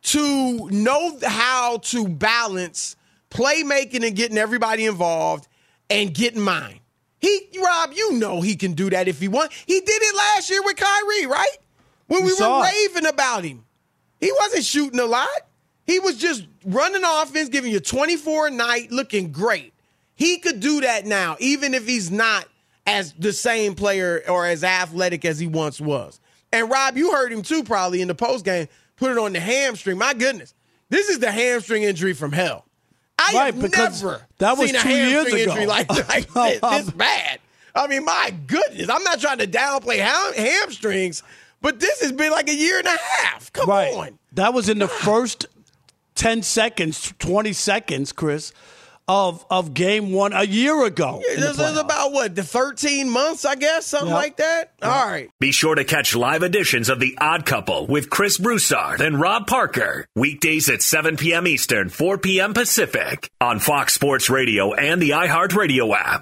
to 0.01 0.69
know 0.69 1.17
how 1.25 1.77
to 1.77 2.07
balance 2.07 2.95
playmaking 3.29 4.05
and 4.05 4.15
getting 4.15 4.37
everybody 4.37 4.85
involved 4.85 5.47
and 5.89 6.13
getting 6.13 6.41
mine. 6.41 6.79
He, 7.19 7.47
Rob, 7.63 7.91
you 7.93 8.13
know 8.13 8.41
he 8.41 8.55
can 8.55 8.73
do 8.73 8.89
that 8.89 9.07
if 9.07 9.19
he 9.19 9.27
wants. 9.27 9.55
He 9.67 9.79
did 9.79 10.01
it 10.01 10.15
last 10.15 10.49
year 10.49 10.63
with 10.63 10.77
Kyrie, 10.77 11.25
right? 11.25 11.57
When 12.07 12.23
we, 12.23 12.33
We 12.33 12.39
were 12.39 12.59
it. 12.59 12.71
raving 12.71 13.05
about 13.05 13.43
him. 13.43 13.65
He 14.19 14.31
wasn't 14.39 14.63
shooting 14.63 14.99
a 14.99 15.05
lot. 15.05 15.27
He 15.85 15.99
was 15.99 16.17
just 16.17 16.47
running 16.65 17.03
offense, 17.05 17.49
giving 17.49 17.71
you 17.71 17.79
24 17.79 18.47
a 18.47 18.51
night, 18.51 18.91
looking 18.91 19.31
great. 19.31 19.73
He 20.15 20.37
could 20.37 20.59
do 20.59 20.81
that 20.81 21.05
now, 21.05 21.35
even 21.39 21.73
if 21.73 21.87
he's 21.87 22.09
not 22.11 22.47
as 22.89 23.13
the 23.13 23.33
same 23.33 23.75
player 23.75 24.21
or 24.27 24.45
as 24.45 24.63
athletic 24.63 25.25
as 25.25 25.39
he 25.39 25.47
once 25.47 25.79
was. 25.79 26.19
And 26.51 26.69
Rob, 26.69 26.97
you 26.97 27.11
heard 27.11 27.31
him 27.31 27.41
too, 27.41 27.63
probably 27.63 28.01
in 28.01 28.07
the 28.07 28.15
post 28.15 28.43
game. 28.45 28.67
Put 28.97 29.11
it 29.11 29.17
on 29.17 29.33
the 29.33 29.39
hamstring. 29.39 29.97
My 29.97 30.13
goodness, 30.13 30.53
this 30.89 31.09
is 31.09 31.19
the 31.19 31.31
hamstring 31.31 31.83
injury 31.83 32.13
from 32.13 32.31
hell. 32.31 32.65
I 33.17 33.31
Right, 33.33 33.45
have 33.53 33.57
never 33.57 34.25
that 34.37 34.57
was 34.57 34.67
seen 34.67 34.75
a 34.75 34.79
hamstring 34.79 35.41
ago. 35.43 35.51
injury 35.51 35.65
like, 35.67 35.89
like 36.09 36.33
this, 36.33 36.59
this 36.61 36.89
bad. 36.91 37.39
I 37.75 37.87
mean, 37.87 38.03
my 38.05 38.33
goodness, 38.47 38.89
I'm 38.89 39.03
not 39.03 39.19
trying 39.19 39.37
to 39.39 39.47
downplay 39.47 39.97
ham- 39.99 40.33
hamstrings, 40.33 41.21
but 41.61 41.79
this 41.79 42.01
has 42.01 42.11
been 42.11 42.31
like 42.31 42.49
a 42.49 42.55
year 42.55 42.79
and 42.79 42.87
a 42.87 42.97
half. 42.97 43.51
Come 43.53 43.69
right. 43.69 43.93
on. 43.93 44.19
That 44.33 44.53
was 44.53 44.69
in 44.69 44.79
the 44.79 44.87
first 44.87 45.45
ten 46.15 46.41
seconds, 46.43 47.13
twenty 47.19 47.53
seconds, 47.53 48.11
Chris, 48.11 48.53
of 49.09 49.43
of 49.49 49.73
game 49.73 50.11
one 50.13 50.31
a 50.33 50.43
year 50.43 50.85
ago. 50.85 51.21
in 51.33 51.39
the 51.41 51.47
This 51.47 51.59
is 51.59 51.77
about 51.77 52.11
what 52.13 52.35
the 52.35 52.43
13 52.43 53.09
months, 53.09 53.43
I 53.43 53.55
guess, 53.55 53.87
something 53.87 54.07
Yep. 54.09 54.15
like 54.15 54.37
that. 54.37 54.71
All 54.83 55.07
right. 55.09 55.29
Be 55.39 55.51
sure 55.51 55.73
to 55.75 55.83
catch 55.83 56.15
live 56.15 56.43
editions 56.43 56.89
of 56.89 56.99
The 56.99 57.17
Odd 57.19 57.45
Couple 57.45 57.87
with 57.87 58.09
Chris 58.11 58.37
Broussard 58.37 59.01
and 59.01 59.19
Rob 59.19 59.47
Parker. 59.47 60.05
Weekdays 60.15 60.69
at 60.69 60.81
7 60.83 61.17
p.m. 61.17 61.47
Eastern, 61.47 61.89
4 61.89 62.19
p.m. 62.19 62.53
Pacific 62.53 63.27
on 63.41 63.59
Fox 63.59 63.93
Sports 63.93 64.29
Radio 64.29 64.73
and 64.73 65.01
the 65.01 65.09
iHeartRadio 65.11 65.93
app. 65.95 66.21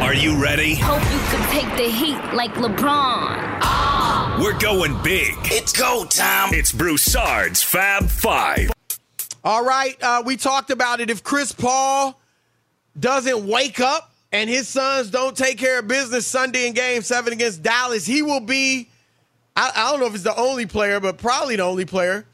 Are 0.00 0.12
you 0.12 0.42
ready? 0.42 0.74
Hope 0.74 1.00
you 1.02 1.18
can 1.30 1.50
take 1.50 1.76
the 1.76 1.90
heat 1.90 2.18
like 2.34 2.52
LeBron. 2.54 2.78
Ah! 3.62 4.38
We're 4.42 4.58
going 4.58 5.00
big. 5.02 5.34
It's 5.44 5.72
go 5.72 6.04
time. 6.04 6.52
It's 6.52 6.72
Broussard's 6.72 7.62
Fab 7.62 8.08
Five. 8.08 8.72
All 9.44 9.64
right, 9.64 9.96
uh, 10.02 10.22
we 10.26 10.36
talked 10.36 10.70
about 10.70 11.00
it. 11.00 11.10
If 11.10 11.22
Chris 11.22 11.52
Paul 11.52 12.20
doesn't 12.98 13.46
wake 13.46 13.78
up 13.78 14.12
and 14.32 14.50
his 14.50 14.68
Suns 14.68 15.10
don't 15.10 15.36
take 15.36 15.58
care 15.58 15.78
of 15.78 15.88
business 15.88 16.26
Sunday 16.26 16.66
in 16.66 16.74
Game 16.74 17.02
Seven 17.02 17.32
against 17.32 17.62
Dallas, 17.62 18.04
he 18.04 18.22
will 18.22 18.40
be. 18.40 18.88
I, 19.56 19.70
I 19.74 19.90
don't 19.90 20.00
know 20.00 20.06
if 20.06 20.14
it's 20.14 20.24
the 20.24 20.36
only 20.36 20.66
player, 20.66 20.98
but 20.98 21.18
probably 21.18 21.56
the 21.56 21.62
only 21.62 21.84
player 21.84 22.26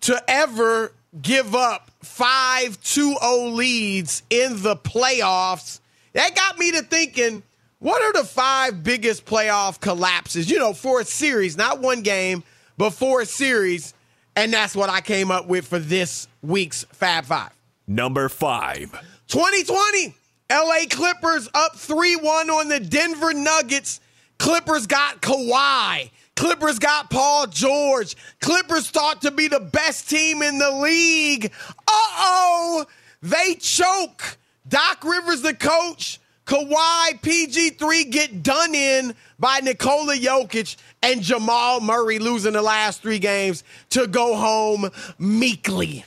to 0.00 0.22
ever 0.26 0.92
give 1.20 1.54
up 1.54 1.90
five 2.02 2.80
2-0 2.80 3.54
leads 3.54 4.22
in 4.30 4.62
the 4.62 4.76
playoffs 4.76 5.80
that 6.14 6.34
got 6.34 6.58
me 6.58 6.72
to 6.72 6.82
thinking, 6.82 7.42
what 7.78 8.02
are 8.02 8.20
the 8.20 8.26
five 8.26 8.82
biggest 8.82 9.26
playoff 9.26 9.80
collapses? 9.80 10.50
You 10.50 10.58
know, 10.58 10.72
for 10.72 11.00
a 11.00 11.04
series, 11.04 11.56
not 11.56 11.80
one 11.80 12.02
game, 12.02 12.42
but 12.78 12.90
for 12.90 13.20
a 13.20 13.26
series. 13.26 13.94
And 14.36 14.52
that's 14.52 14.74
what 14.74 14.90
I 14.90 15.00
came 15.00 15.30
up 15.30 15.46
with 15.46 15.66
for 15.66 15.78
this 15.78 16.26
week's 16.42 16.84
Fab 16.92 17.26
Five. 17.26 17.50
Number 17.86 18.28
five 18.28 18.90
2020, 19.28 20.14
LA 20.50 20.86
Clippers 20.88 21.48
up 21.54 21.76
3 21.76 22.16
1 22.16 22.50
on 22.50 22.68
the 22.68 22.80
Denver 22.80 23.34
Nuggets. 23.34 24.00
Clippers 24.38 24.86
got 24.86 25.20
Kawhi. 25.20 26.10
Clippers 26.36 26.78
got 26.78 27.10
Paul 27.10 27.46
George. 27.46 28.16
Clippers 28.40 28.90
thought 28.90 29.22
to 29.22 29.30
be 29.30 29.48
the 29.48 29.60
best 29.60 30.10
team 30.10 30.42
in 30.42 30.58
the 30.58 30.70
league. 30.70 31.52
Uh 31.70 31.90
oh, 31.90 32.86
they 33.22 33.54
choke. 33.54 34.38
Doc 34.66 35.04
Rivers, 35.04 35.42
the 35.42 35.54
coach, 35.54 36.20
Kawhi, 36.46 37.20
PG3 37.20 38.10
get 38.10 38.42
done 38.42 38.74
in 38.74 39.14
by 39.38 39.60
Nikola 39.60 40.16
Jokic 40.16 40.76
and 41.02 41.22
Jamal 41.22 41.80
Murray 41.80 42.18
losing 42.18 42.52
the 42.52 42.62
last 42.62 43.02
three 43.02 43.18
games 43.18 43.64
to 43.90 44.06
go 44.06 44.36
home 44.36 44.90
meekly. 45.18 46.04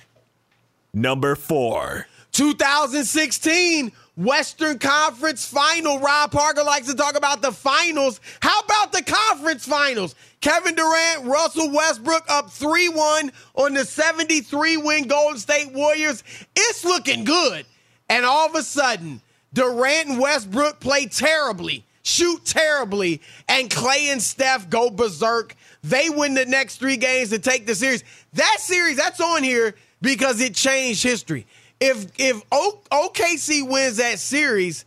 Number 0.93 1.35
four. 1.35 2.07
2016 2.31 3.91
Western 4.15 4.79
Conference 4.79 5.47
Final. 5.47 5.99
Rob 5.99 6.31
Parker 6.31 6.63
likes 6.63 6.87
to 6.87 6.95
talk 6.95 7.15
about 7.15 7.41
the 7.41 7.51
finals. 7.51 8.19
How 8.41 8.59
about 8.61 8.91
the 8.91 9.03
conference 9.03 9.65
finals? 9.65 10.15
Kevin 10.41 10.75
Durant, 10.75 11.25
Russell 11.25 11.71
Westbrook 11.71 12.25
up 12.29 12.49
3 12.51 12.89
1 12.89 13.31
on 13.55 13.73
the 13.73 13.85
73 13.85 14.77
win 14.77 15.07
Golden 15.07 15.39
State 15.39 15.71
Warriors. 15.71 16.23
It's 16.55 16.83
looking 16.83 17.23
good. 17.23 17.65
And 18.09 18.25
all 18.25 18.47
of 18.47 18.55
a 18.55 18.63
sudden, 18.63 19.21
Durant 19.53 20.09
and 20.09 20.19
Westbrook 20.19 20.79
play 20.79 21.07
terribly, 21.07 21.83
shoot 22.03 22.45
terribly, 22.45 23.21
and 23.47 23.69
Clay 23.69 24.09
and 24.09 24.21
Steph 24.21 24.69
go 24.69 24.89
berserk. 24.89 25.55
They 25.83 26.09
win 26.09 26.33
the 26.33 26.45
next 26.45 26.77
three 26.77 26.97
games 26.97 27.29
to 27.29 27.39
take 27.39 27.65
the 27.65 27.75
series. 27.75 28.03
That 28.33 28.57
series, 28.59 28.97
that's 28.97 29.19
on 29.19 29.43
here 29.43 29.75
because 30.01 30.41
it 30.41 30.53
changed 30.55 31.03
history. 31.03 31.45
If 31.79 32.07
if 32.17 32.47
OKC 32.49 33.67
wins 33.67 33.97
that 33.97 34.19
series, 34.19 34.85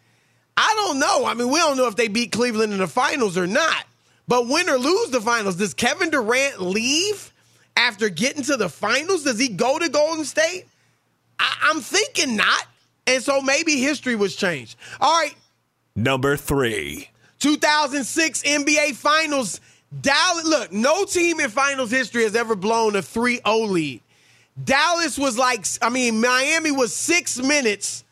I 0.56 0.72
don't 0.76 0.98
know. 0.98 1.24
I 1.24 1.34
mean, 1.34 1.48
we 1.48 1.58
don't 1.58 1.76
know 1.76 1.86
if 1.86 1.96
they 1.96 2.08
beat 2.08 2.32
Cleveland 2.32 2.72
in 2.72 2.78
the 2.78 2.88
finals 2.88 3.38
or 3.38 3.46
not. 3.46 3.84
But 4.28 4.46
win 4.46 4.68
or 4.68 4.78
lose 4.78 5.10
the 5.10 5.20
finals, 5.20 5.56
does 5.56 5.74
Kevin 5.74 6.10
Durant 6.10 6.60
leave 6.60 7.32
after 7.76 8.08
getting 8.08 8.44
to 8.44 8.56
the 8.56 8.68
finals? 8.68 9.24
Does 9.24 9.38
he 9.40 9.48
go 9.48 9.78
to 9.78 9.88
Golden 9.88 10.24
State? 10.24 10.66
I- 11.38 11.56
I'm 11.62 11.80
thinking 11.80 12.36
not. 12.36 12.66
And 13.06 13.22
so 13.22 13.40
maybe 13.40 13.76
history 13.76 14.16
was 14.16 14.36
changed. 14.36 14.76
All 15.00 15.12
right. 15.12 15.34
Number 15.96 16.36
three. 16.36 17.10
2006 17.40 18.42
NBA 18.42 18.94
Finals. 18.94 19.60
Dallas, 20.00 20.44
look, 20.44 20.72
no 20.72 21.04
team 21.04 21.40
in 21.40 21.50
finals 21.50 21.90
history 21.90 22.22
has 22.22 22.36
ever 22.36 22.54
blown 22.54 22.94
a 22.94 23.02
3 23.02 23.40
0 23.44 23.56
lead. 23.66 24.00
Dallas 24.62 25.18
was 25.18 25.36
like, 25.36 25.66
I 25.82 25.88
mean, 25.88 26.20
Miami 26.20 26.70
was 26.70 26.94
six 26.94 27.38
minutes 27.38 28.04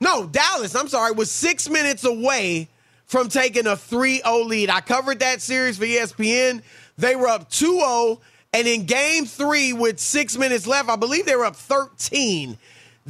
No, 0.00 0.26
Dallas, 0.26 0.74
I'm 0.74 0.88
sorry, 0.88 1.12
was 1.12 1.30
six 1.30 1.68
minutes 1.68 2.04
away 2.04 2.68
from 3.06 3.28
taking 3.28 3.66
a 3.66 3.76
3 3.76 4.22
0 4.22 4.38
lead. 4.44 4.70
I 4.70 4.80
covered 4.80 5.20
that 5.20 5.40
series 5.40 5.78
for 5.78 5.84
ESPN. 5.84 6.62
They 6.98 7.14
were 7.14 7.28
up 7.28 7.48
2 7.50 7.78
0. 7.78 8.20
And 8.52 8.66
in 8.66 8.84
game 8.84 9.26
three, 9.26 9.72
with 9.72 10.00
six 10.00 10.36
minutes 10.36 10.66
left, 10.66 10.88
I 10.88 10.96
believe 10.96 11.24
they 11.24 11.36
were 11.36 11.44
up 11.44 11.54
13. 11.54 12.58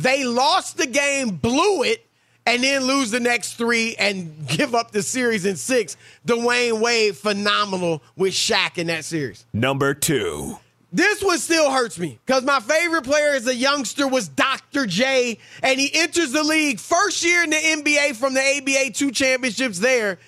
They 0.00 0.24
lost 0.24 0.78
the 0.78 0.86
game, 0.86 1.36
blew 1.36 1.82
it, 1.82 2.06
and 2.46 2.64
then 2.64 2.84
lose 2.84 3.10
the 3.10 3.20
next 3.20 3.54
three 3.54 3.94
and 3.98 4.46
give 4.48 4.74
up 4.74 4.92
the 4.92 5.02
series 5.02 5.44
in 5.44 5.56
six. 5.56 5.98
Dwyane 6.26 6.80
Wade, 6.80 7.16
phenomenal 7.16 8.02
with 8.16 8.32
Shaq 8.32 8.78
in 8.78 8.86
that 8.86 9.04
series. 9.04 9.44
Number 9.52 9.92
two. 9.92 10.58
This 10.92 11.22
one 11.22 11.38
still 11.38 11.70
hurts 11.70 11.98
me 11.98 12.18
because 12.24 12.42
my 12.44 12.60
favorite 12.60 13.04
player 13.04 13.34
as 13.34 13.46
a 13.46 13.54
youngster 13.54 14.08
was 14.08 14.26
Dr. 14.26 14.86
J, 14.86 15.38
and 15.62 15.78
he 15.78 15.90
enters 15.94 16.32
the 16.32 16.42
league 16.42 16.80
first 16.80 17.22
year 17.22 17.44
in 17.44 17.50
the 17.50 17.56
NBA 17.56 18.16
from 18.16 18.32
the 18.34 18.40
ABA 18.40 18.92
two 18.94 19.12
championships 19.12 19.78
there. 19.78 20.18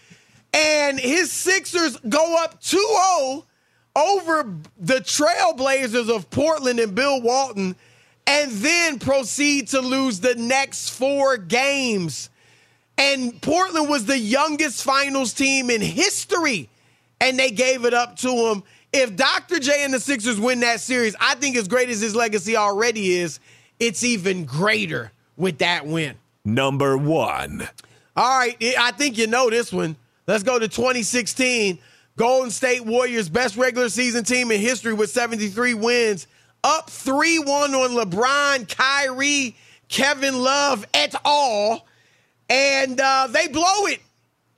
And 0.53 1.01
his 1.01 1.33
Sixers 1.33 1.97
go 1.97 2.37
up 2.45 2.61
2 2.61 2.77
0 2.77 3.45
over 3.97 4.55
the 4.79 5.01
Trailblazers 5.01 6.15
of 6.15 6.29
Portland 6.31 6.79
and 6.79 6.95
Bill 6.95 7.23
Walton, 7.23 7.75
and 8.27 8.51
then 8.53 8.99
proceed 8.99 9.69
to 9.69 9.81
lose 9.81 10.21
the 10.21 10.35
next 10.35 10.91
four 10.91 11.37
games. 11.37 12.31
And 12.99 13.41
Portland 13.41 13.89
was 13.89 14.05
the 14.05 14.19
youngest 14.19 14.85
finals 14.85 15.33
team 15.33 15.71
in 15.71 15.81
history, 15.81 16.69
and 17.21 17.39
they 17.39 17.51
gave 17.51 17.85
it 17.85 17.95
up 17.95 18.17
to 18.19 18.31
him 18.31 18.63
if 18.93 19.17
Dr. 19.17 19.59
J 19.59 19.85
and 19.85 19.95
the 19.95 20.01
Sixers 20.01 20.39
win 20.39 20.61
that 20.61 20.81
series, 20.81 21.17
I 21.19 21.35
think 21.37 21.57
as 21.57 21.67
great 21.67 21.89
as 21.89 22.01
his 22.01 22.15
legacy 22.15 22.57
already 22.57 23.15
is, 23.15 23.41
it's 23.81 24.05
even 24.05 24.45
greater 24.45 25.13
with 25.37 25.59
that 25.59 25.87
win. 25.87 26.17
Number 26.45 26.97
one. 26.97 27.69
All 28.15 28.39
right, 28.39 28.57
I 28.79 28.91
think 28.93 29.17
you 29.17 29.27
know 29.27 29.49
this 29.49 29.73
one. 29.73 29.97
Let's 30.27 30.43
go 30.43 30.59
to 30.59 30.69
2016. 30.69 31.79
Golden 32.17 32.51
State 32.51 32.85
Warriors, 32.85 33.31
best 33.31 33.57
regular 33.57 33.89
season 33.89 34.25
team 34.25 34.51
in 34.51 34.61
history 34.61 34.93
with 34.93 35.09
73 35.11 35.73
wins, 35.73 36.27
up 36.65 36.91
3 36.91 37.39
1 37.41 37.75
on 37.75 37.91
LeBron, 37.91 38.69
Kyrie, 38.69 39.57
Kevin 39.89 40.41
Love 40.41 40.87
et 40.95 41.15
al. 41.25 41.87
And 42.49 43.01
uh, 43.01 43.29
they 43.31 43.49
blow 43.49 43.87
it 43.87 44.01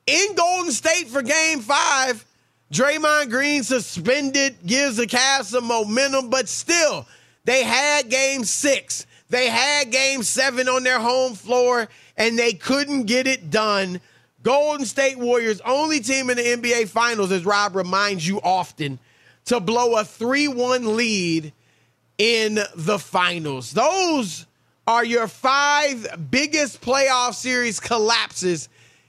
in 0.06 0.34
Golden 0.34 0.72
State 0.72 1.08
for 1.08 1.22
game 1.22 1.60
five. 1.60 2.24
Draymond 2.72 3.30
Green 3.30 3.62
suspended 3.62 4.56
gives 4.66 4.96
the 4.96 5.06
Cavs 5.06 5.44
some 5.44 5.66
momentum, 5.66 6.30
but 6.30 6.48
still, 6.48 7.06
they 7.44 7.62
had 7.62 8.08
game 8.10 8.44
six. 8.44 9.06
They 9.28 9.48
had 9.48 9.90
game 9.90 10.22
seven 10.22 10.68
on 10.68 10.82
their 10.82 10.98
home 10.98 11.34
floor, 11.34 11.88
and 12.16 12.38
they 12.38 12.52
couldn't 12.52 13.04
get 13.04 13.26
it 13.26 13.50
done. 13.50 14.00
Golden 14.42 14.86
State 14.86 15.18
Warriors, 15.18 15.60
only 15.62 16.00
team 16.00 16.30
in 16.30 16.36
the 16.36 16.42
NBA 16.42 16.88
Finals, 16.88 17.32
as 17.32 17.44
Rob 17.44 17.76
reminds 17.76 18.26
you 18.26 18.40
often, 18.42 18.98
to 19.46 19.60
blow 19.60 19.96
a 19.96 20.04
3 20.04 20.48
1 20.48 20.96
lead 20.96 21.52
in 22.18 22.58
the 22.74 22.98
finals. 22.98 23.72
Those 23.72 24.46
are 24.86 25.04
your 25.04 25.28
five 25.28 26.28
biggest 26.30 26.80
playoff 26.80 27.34
series 27.34 27.80
collapses 27.80 28.68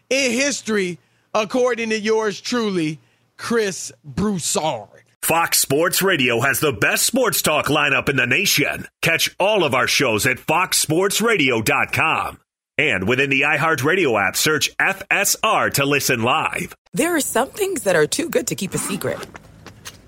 in 0.10 0.32
history, 0.32 1.00
according 1.34 1.90
to 1.90 2.00
yours 2.00 2.40
truly. 2.40 3.00
Chris 3.38 3.92
Broussard. 4.04 4.90
Fox 5.22 5.58
Sports 5.58 6.04
Radio 6.04 6.40
has 6.40 6.60
the 6.60 6.72
best 6.72 7.06
sports 7.06 7.42
talk 7.42 7.66
lineup 7.66 8.10
in 8.10 8.16
the 8.16 8.28
nation. 8.28 8.88
Catch 9.02 9.36
all 9.40 9.64
of 9.64 9.74
our 9.74 9.88
shows 9.88 10.28
at 10.28 10.38
foxsportsradio.com. 10.38 12.40
And 12.78 13.08
within 13.08 13.30
the 13.30 13.42
iHeartRadio 13.42 14.22
app, 14.22 14.36
search 14.36 14.76
FSR 14.78 15.74
to 15.74 15.86
listen 15.86 16.24
live. 16.24 16.76
There 16.94 17.16
are 17.16 17.22
some 17.22 17.50
things 17.50 17.84
that 17.84 17.96
are 17.96 18.06
too 18.06 18.30
good 18.30 18.48
to 18.48 18.56
keep 18.56 18.74
a 18.74 18.78
secret. 18.78 19.18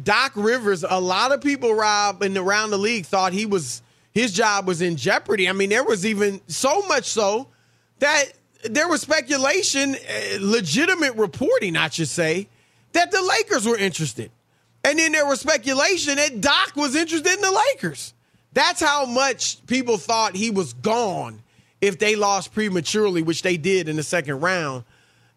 Doc 0.00 0.32
Rivers, 0.36 0.84
a 0.88 1.00
lot 1.00 1.32
of 1.32 1.40
people, 1.40 1.74
Rob, 1.74 2.22
and 2.22 2.36
around 2.36 2.70
the 2.70 2.78
league 2.78 3.06
thought 3.06 3.32
he 3.32 3.46
was 3.46 3.82
his 4.12 4.32
job 4.32 4.66
was 4.66 4.82
in 4.82 4.96
jeopardy. 4.96 5.48
I 5.48 5.52
mean, 5.52 5.70
there 5.70 5.84
was 5.84 6.04
even 6.04 6.40
so 6.48 6.82
much 6.82 7.04
so 7.04 7.48
that 8.00 8.24
there 8.64 8.88
was 8.88 9.00
speculation, 9.00 9.94
uh, 9.94 10.38
legitimate 10.40 11.14
reporting, 11.14 11.76
I 11.76 11.88
should 11.88 12.08
say, 12.08 12.48
that 12.92 13.10
the 13.10 13.22
Lakers 13.22 13.66
were 13.66 13.76
interested. 13.76 14.30
And 14.82 14.98
then 14.98 15.12
there 15.12 15.26
was 15.26 15.40
speculation 15.40 16.16
that 16.16 16.40
Doc 16.40 16.74
was 16.74 16.96
interested 16.96 17.32
in 17.32 17.40
the 17.40 17.64
Lakers. 17.74 18.14
That's 18.52 18.80
how 18.80 19.06
much 19.06 19.64
people 19.66 19.96
thought 19.96 20.34
he 20.34 20.50
was 20.50 20.72
gone 20.72 21.42
if 21.80 21.98
they 21.98 22.16
lost 22.16 22.52
prematurely, 22.52 23.22
which 23.22 23.42
they 23.42 23.56
did 23.56 23.88
in 23.88 23.96
the 23.96 24.02
second 24.02 24.40
round. 24.40 24.84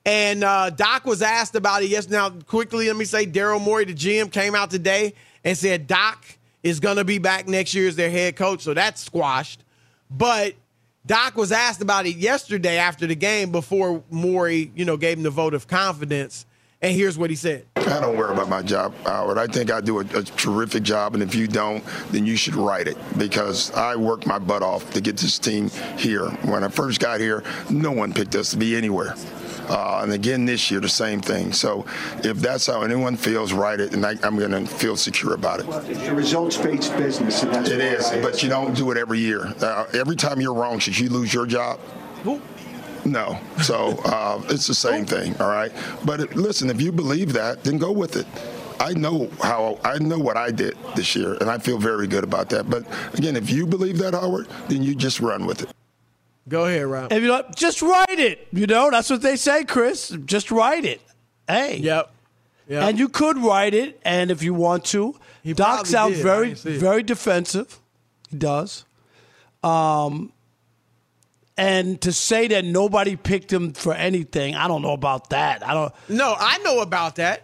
And 0.06 0.44
uh, 0.44 0.70
Doc 0.70 1.06
was 1.06 1.22
asked 1.22 1.56
about 1.56 1.84
it. 1.84 1.88
Yes, 1.88 2.10
now 2.10 2.30
quickly, 2.30 2.88
let 2.88 2.98
me 2.98 3.06
say 3.06 3.26
Daryl 3.26 3.62
Morey, 3.62 3.86
the 3.86 3.94
GM, 3.94 4.32
came 4.32 4.54
out 4.54 4.70
today 4.70 5.14
and 5.44 5.58
said 5.58 5.88
Doc 5.88 6.26
is 6.62 6.80
going 6.80 6.98
to 6.98 7.06
be 7.06 7.18
back 7.18 7.48
next 7.48 7.74
year 7.74 7.88
as 7.88 7.96
their 7.96 8.10
head 8.10 8.36
coach. 8.36 8.62
So 8.62 8.74
that's 8.74 9.02
squashed. 9.02 9.64
But 10.10 10.56
Doc 11.06 11.36
was 11.36 11.52
asked 11.52 11.82
about 11.82 12.06
it 12.06 12.16
yesterday 12.16 12.78
after 12.78 13.08
the 13.08 13.16
game 13.16 13.52
before 13.52 14.04
Morey, 14.10 14.72
you 14.76 14.86
know, 14.86 14.98
gave 14.98 15.18
him 15.18 15.24
the 15.24 15.30
vote 15.30 15.54
of 15.54 15.68
confidence. 15.68 16.46
And 16.82 16.94
here's 16.94 17.18
what 17.18 17.30
he 17.30 17.36
said. 17.38 17.66
I 17.78 18.02
don't 18.02 18.18
worry 18.18 18.34
about 18.34 18.50
my 18.50 18.62
job, 18.62 18.94
Howard. 19.06 19.38
I 19.38 19.48
think 19.48 19.72
I 19.72 19.80
do 19.80 20.00
a, 20.00 20.02
a, 20.02 20.24
terrific 20.24 20.84
job, 20.84 21.14
and 21.14 21.24
if 21.24 21.34
you 21.34 21.48
don't, 21.48 21.84
then 22.12 22.26
you 22.26 22.36
should 22.36 22.56
write 22.56 22.88
it 22.88 22.98
because 23.18 23.72
I 23.72 23.96
worked 23.96 24.26
my 24.26 24.38
butt 24.38 24.64
off 24.64 24.92
to 24.92 25.02
get 25.02 25.16
this 25.16 25.40
team 25.40 25.70
here. 25.98 26.28
When 26.44 26.64
I 26.64 26.68
first 26.68 27.00
got 27.00 27.22
here, 27.22 27.44
no 27.70 27.92
one 27.92 28.14
picked 28.14 28.36
us 28.36 28.52
to 28.52 28.58
be 28.58 28.76
anywhere. 28.76 29.16
Uh, 29.70 30.02
and 30.04 30.14
again 30.14 30.46
this 30.46 30.70
year, 30.72 30.80
the 30.80 30.90
same 30.90 31.22
thing. 31.22 31.54
So 31.54 31.86
if 32.24 32.38
that's 32.38 32.68
how 32.68 32.82
anyone 32.82 33.16
feels, 33.16 33.54
write 33.54 33.80
it, 33.80 33.94
and 33.94 34.06
I, 34.06 34.16
am 34.24 34.38
going 34.38 34.52
to 34.52 34.66
feel 34.66 34.98
secure 34.98 35.34
about 35.34 35.60
it. 35.60 35.66
Well, 35.66 35.84
it's 35.86 36.08
a 36.08 36.14
results-based 36.14 36.96
business, 36.98 37.44
and 37.44 37.54
that's 37.54 37.70
it 37.70 37.80
is. 37.80 38.10
But 38.22 38.44
you 38.44 38.50
don't 38.50 38.76
do 38.76 38.92
it 38.92 38.98
every 38.98 39.20
year. 39.20 39.54
Uh, 39.62 39.86
every 39.94 40.16
time 40.16 40.42
you're 40.42 40.54
wrong, 40.54 40.80
should 40.80 40.98
you 40.98 41.10
lose 41.10 41.34
your 41.34 41.46
job? 41.46 41.80
No. 43.06 43.40
So 43.62 44.00
uh, 44.06 44.42
it's 44.50 44.68
the 44.68 44.76
same 44.76 45.06
thing, 45.06 45.36
all 45.40 45.50
right? 45.50 45.72
But 46.06 46.22
it, 46.22 46.36
listen, 46.36 46.70
if 46.70 46.82
you 46.82 46.92
believe 46.92 47.34
that, 47.34 47.64
then 47.64 47.78
go 47.78 47.92
with 47.92 48.16
it. 48.16 48.28
I 48.80 48.94
know 48.94 49.30
how 49.42 49.80
I 49.84 49.98
know 50.00 50.18
what 50.18 50.36
I 50.36 50.52
did 50.52 50.78
this 50.96 51.16
year, 51.16 51.36
and 51.36 51.50
I 51.50 51.58
feel 51.58 51.78
very 51.78 52.08
good 52.08 52.24
about 52.24 52.50
that. 52.50 52.70
But 52.70 52.86
again, 53.14 53.36
if 53.36 53.50
you 53.50 53.66
believe 53.66 53.98
that, 54.00 54.14
Howard, 54.14 54.48
then 54.68 54.84
you 54.84 54.96
just 54.96 55.20
run 55.20 55.46
with 55.46 55.62
it. 55.62 55.70
Go 56.48 56.66
ahead, 56.66 56.86
Rob. 56.86 57.12
If 57.12 57.22
you 57.22 57.30
know, 57.30 57.44
just 57.56 57.82
write 57.82 58.20
it. 58.20 58.48
You 58.52 58.68
know, 58.68 58.92
that's 58.92 59.10
what 59.10 59.22
they 59.22 59.36
say, 59.36 59.64
Chris. 59.64 60.10
Just 60.26 60.52
write 60.52 60.86
it. 60.86 61.02
Hey. 61.48 61.78
Yep. 61.78 62.12
yep. 62.68 62.84
And 62.84 63.00
you 63.00 63.10
could 63.10 63.38
write 63.38 63.74
it, 63.74 64.00
and 64.04 64.30
if 64.30 64.44
you 64.44 64.54
want 64.54 64.86
to, 64.86 65.16
he 65.42 65.54
Doc 65.54 65.86
sounds 65.86 66.16
did. 66.18 66.24
very, 66.24 66.54
very 66.54 67.04
defensive. 67.04 67.80
He 68.30 68.38
does. 68.38 68.86
Um, 69.64 70.34
and 71.58 72.02
to 72.02 72.12
say 72.12 72.48
that 72.48 72.66
nobody 72.66 73.16
picked 73.16 73.52
him 73.52 73.74
for 73.74 73.94
anything, 73.94 74.56
I 74.56 74.68
don't 74.68 74.82
know 74.82 74.94
about 74.94 75.30
that. 75.30 75.66
I 75.66 75.74
don't. 75.74 75.94
No, 76.10 76.36
I 76.38 76.58
know 76.60 76.82
about 76.82 77.16
that. 77.18 77.44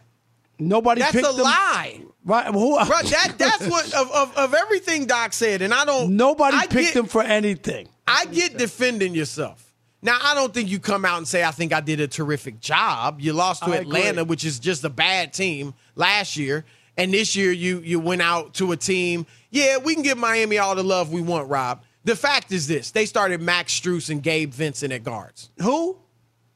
Nobody 0.58 1.02
That's 1.02 1.14
picked 1.14 1.26
a 1.26 1.32
him. 1.32 1.38
lie. 1.38 2.02
Right? 2.26 2.48
Who, 2.48 2.76
Bro, 2.86 3.02
that 3.04 3.36
that's 3.38 3.66
what 3.68 3.94
of, 3.94 4.12
of, 4.12 4.38
of 4.38 4.54
everything 4.54 5.06
Doc 5.06 5.32
said, 5.34 5.62
and 5.62 5.74
I 5.74 5.86
don't. 5.86 6.18
Nobody 6.18 6.58
I 6.58 6.68
picked 6.68 6.94
get, 6.94 6.96
him 6.96 7.06
for 7.06 7.24
anything. 7.24 7.88
I 8.10 8.26
get 8.26 8.58
defending 8.58 9.14
yourself. 9.14 9.66
Now, 10.02 10.18
I 10.22 10.34
don't 10.34 10.54
think 10.54 10.70
you 10.70 10.80
come 10.80 11.04
out 11.04 11.18
and 11.18 11.28
say 11.28 11.44
I 11.44 11.52
think 11.52 11.74
I 11.74 11.82
did 11.82 12.00
a 12.00 12.08
terrific 12.08 12.62
job. 12.62 13.20
You 13.20 13.34
lost 13.34 13.64
to 13.64 13.72
I 13.72 13.78
Atlanta, 13.78 14.22
agree. 14.22 14.30
which 14.30 14.46
is 14.46 14.60
just 14.60 14.84
a 14.86 14.90
bad 14.90 15.34
team 15.34 15.74
last 15.96 16.38
year, 16.38 16.64
and 16.96 17.14
this 17.14 17.36
year 17.36 17.52
you 17.52 17.80
you 17.80 18.00
went 18.00 18.22
out 18.22 18.54
to 18.56 18.72
a 18.72 18.78
team. 18.78 19.26
Yeah, 19.50 19.78
we 19.78 19.94
can 19.96 20.04
give 20.04 20.18
Miami 20.18 20.58
all 20.58 20.76
the 20.76 20.84
love 20.84 21.12
we 21.12 21.22
want, 21.22 21.50
Rob. 21.50 21.84
The 22.06 22.16
fact 22.16 22.54
is 22.54 22.66
this: 22.68 22.92
they 22.92 23.06
started 23.06 23.42
Max 23.42 23.78
Strus 23.78 24.10
and 24.10 24.24
Gabe 24.24 24.54
Vincent 24.54 24.94
at 24.94 25.04
guards. 25.04 25.50
Who? 25.62 25.98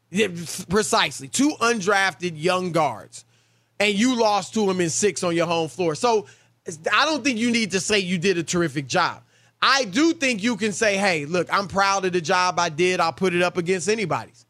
Yeah, 0.09 0.27
precisely, 0.69 1.27
two 1.27 1.53
undrafted 1.59 2.33
young 2.35 2.71
guards, 2.71 3.25
and 3.79 3.93
you 3.93 4.15
lost 4.15 4.53
to 4.53 4.65
them 4.67 4.79
in 4.79 4.89
six 4.89 5.23
on 5.23 5.35
your 5.35 5.47
home 5.47 5.67
floor. 5.67 5.95
So 5.95 6.27
I 6.93 7.05
don't 7.05 7.23
think 7.23 7.39
you 7.39 7.51
need 7.51 7.71
to 7.71 7.81
say 7.81 7.99
you 7.99 8.17
did 8.19 8.37
a 8.37 8.43
terrific 8.43 8.87
job. 8.87 9.22
I 9.65 9.85
do 9.85 10.13
think 10.13 10.43
you 10.43 10.57
can 10.57 10.73
say, 10.73 10.97
"Hey, 10.97 11.25
look, 11.25 11.47
I'm 11.51 11.67
proud 11.69 12.03
of 12.03 12.11
the 12.11 12.19
job 12.21 12.59
I 12.59 12.67
did. 12.67 12.99
I'll 12.99 13.13
put 13.13 13.33
it 13.33 13.41
up 13.41 13.55
against 13.57 13.87
anybody's." 13.87 14.45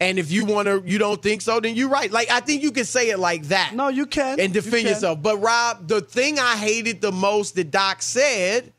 And 0.00 0.18
if 0.18 0.30
you 0.30 0.44
want 0.44 0.66
to, 0.66 0.82
you 0.84 0.98
don't 0.98 1.20
think 1.22 1.42
so, 1.42 1.58
then 1.60 1.74
you're 1.76 1.88
right. 1.88 2.10
Like 2.10 2.30
I 2.30 2.40
think 2.40 2.62
you 2.62 2.72
can 2.72 2.84
say 2.84 3.10
it 3.10 3.18
like 3.18 3.44
that. 3.44 3.72
No, 3.74 3.88
you 3.88 4.04
can 4.06 4.38
and 4.40 4.52
defend 4.52 4.74
You 4.74 4.80
can. 4.82 4.88
yourself. 4.88 5.22
But 5.22 5.38
Rob, 5.38 5.86
the 5.88 6.00
thing 6.00 6.38
I 6.38 6.56
hated 6.56 7.00
the 7.00 7.12
most 7.12 7.54
that 7.56 7.70
Doc 7.70 8.02
said 8.02 8.72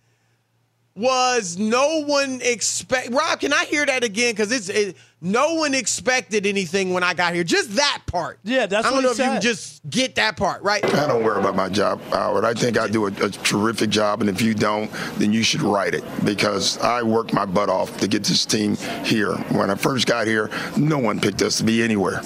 was 0.99 1.57
no 1.57 2.03
one 2.03 2.41
expect. 2.43 3.11
Rob, 3.11 3.39
can 3.39 3.53
I 3.53 3.65
hear 3.65 3.85
that 3.85 4.03
again? 4.03 4.33
Because 4.33 4.51
it's 4.51 4.69
it, 4.69 4.97
no 5.21 5.55
one 5.55 5.73
expected 5.73 6.45
anything 6.45 6.93
when 6.93 7.03
I 7.03 7.13
got 7.13 7.33
here. 7.33 7.43
Just 7.43 7.75
that 7.77 8.01
part. 8.05 8.39
Yeah, 8.43 8.65
that's 8.65 8.85
I 8.85 8.89
don't 8.89 9.03
what 9.03 9.03
know 9.03 9.09
he 9.09 9.13
if 9.13 9.17
you 9.19 9.31
can 9.33 9.41
just 9.41 9.89
get 9.89 10.15
that 10.15 10.37
part 10.37 10.61
right. 10.61 10.83
I 10.83 11.07
don't 11.07 11.23
worry 11.23 11.39
about 11.39 11.55
my 11.55 11.69
job, 11.69 12.01
Howard. 12.11 12.45
I 12.45 12.53
think 12.53 12.77
I 12.77 12.87
do 12.87 13.05
a, 13.05 13.07
a 13.07 13.29
terrific 13.29 13.89
job, 13.89 14.21
and 14.21 14.29
if 14.29 14.41
you 14.41 14.53
don't, 14.53 14.91
then 15.17 15.33
you 15.33 15.41
should 15.41 15.61
write 15.61 15.93
it 15.93 16.03
because 16.25 16.77
I 16.79 17.01
worked 17.01 17.33
my 17.33 17.45
butt 17.45 17.69
off 17.69 17.97
to 17.99 18.07
get 18.07 18.23
this 18.25 18.45
team 18.45 18.75
here. 19.05 19.33
When 19.51 19.69
I 19.69 19.75
first 19.75 20.05
got 20.05 20.27
here, 20.27 20.49
no 20.77 20.99
one 20.99 21.19
picked 21.19 21.41
us 21.41 21.57
to 21.59 21.63
be 21.63 21.81
anywhere. 21.81 22.21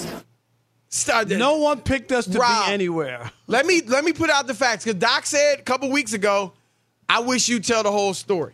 Start- 0.90 1.32
uh, 1.32 1.38
No 1.38 1.58
one 1.58 1.82
picked 1.82 2.12
us 2.12 2.26
to 2.26 2.38
Rob, 2.38 2.68
be 2.68 2.72
anywhere. 2.74 3.32
Let 3.48 3.66
me 3.66 3.82
let 3.82 4.04
me 4.04 4.14
put 4.14 4.30
out 4.30 4.46
the 4.48 4.54
facts 4.54 4.84
because 4.84 5.00
Doc 5.00 5.26
said 5.26 5.60
a 5.60 5.64
couple 5.64 5.90
weeks 5.90 6.14
ago, 6.14 6.54
I 7.10 7.20
wish 7.22 7.50
you 7.50 7.60
tell 7.60 7.84
the 7.84 7.92
whole 7.92 8.14
story. 8.14 8.54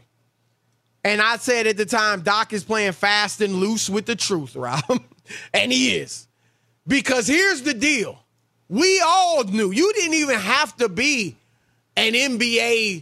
And 1.10 1.24
I 1.24 1.38
said 1.38 1.65
at 1.65 1.76
the 1.76 1.88
time, 1.88 2.22
Doc 2.22 2.54
is 2.54 2.63
playing 2.63 2.91
fast 2.91 3.41
and 3.41 3.56
loose 3.56 3.89
with 3.89 4.06
the 4.06 4.15
truth, 4.15 4.56
Rob. 4.56 4.84
and 5.52 5.72
he 5.72 5.95
is. 5.98 6.28
Because 6.86 7.26
here's 7.26 7.63
the 7.63 7.74
deal. 7.74 8.24
We 8.67 9.02
all 9.04 9.43
knew. 9.43 9.72
You 9.72 9.91
didn't 9.93 10.13
even 10.13 10.38
have 10.38 10.76
to 10.78 10.88
be 10.88 11.36
an 11.98 12.13
NBA 12.13 13.02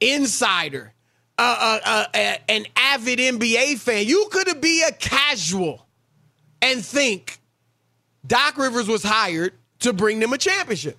insider, 0.00 0.92
uh, 1.38 1.78
uh, 1.86 2.04
uh, 2.12 2.36
an 2.46 2.66
avid 2.76 3.18
NBA 3.18 3.78
fan. 3.78 4.04
You 4.06 4.28
could 4.30 4.60
be 4.60 4.82
a 4.86 4.92
casual 4.92 5.86
and 6.60 6.84
think 6.84 7.38
Doc 8.26 8.58
Rivers 8.58 8.86
was 8.86 9.02
hired 9.02 9.54
to 9.78 9.94
bring 9.94 10.20
them 10.20 10.34
a 10.34 10.38
championship 10.38 10.98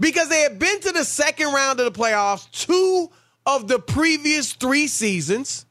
because 0.00 0.28
they 0.28 0.40
had 0.40 0.58
been 0.58 0.80
to 0.80 0.90
the 0.90 1.04
second 1.04 1.52
round 1.52 1.78
of 1.78 1.92
the 1.92 1.96
playoffs 1.96 2.50
two 2.50 3.08
of 3.46 3.68
the 3.68 3.78
previous 3.78 4.52
three 4.52 4.86
seasons. 4.86 5.66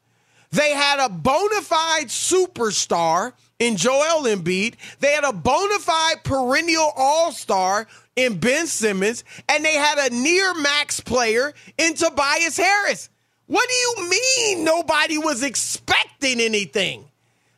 They 0.51 0.73
had 0.73 0.99
a 0.99 1.09
bona 1.09 1.61
fide 1.61 2.07
superstar 2.07 3.33
in 3.59 3.77
Joel 3.77 4.23
Embiid. 4.23 4.75
They 4.99 5.11
had 5.11 5.23
a 5.23 5.31
bona 5.31 5.79
fide 5.79 6.23
perennial 6.23 6.91
all 6.95 7.31
star 7.31 7.87
in 8.15 8.37
Ben 8.37 8.67
Simmons, 8.67 9.23
and 9.47 9.63
they 9.63 9.75
had 9.75 10.11
a 10.11 10.13
near 10.13 10.53
max 10.55 10.99
player 10.99 11.53
in 11.77 11.93
Tobias 11.93 12.57
Harris. 12.57 13.09
What 13.47 13.67
do 13.67 13.75
you 13.75 14.09
mean 14.09 14.65
nobody 14.65 15.17
was 15.17 15.43
expecting 15.43 16.41
anything? 16.41 17.05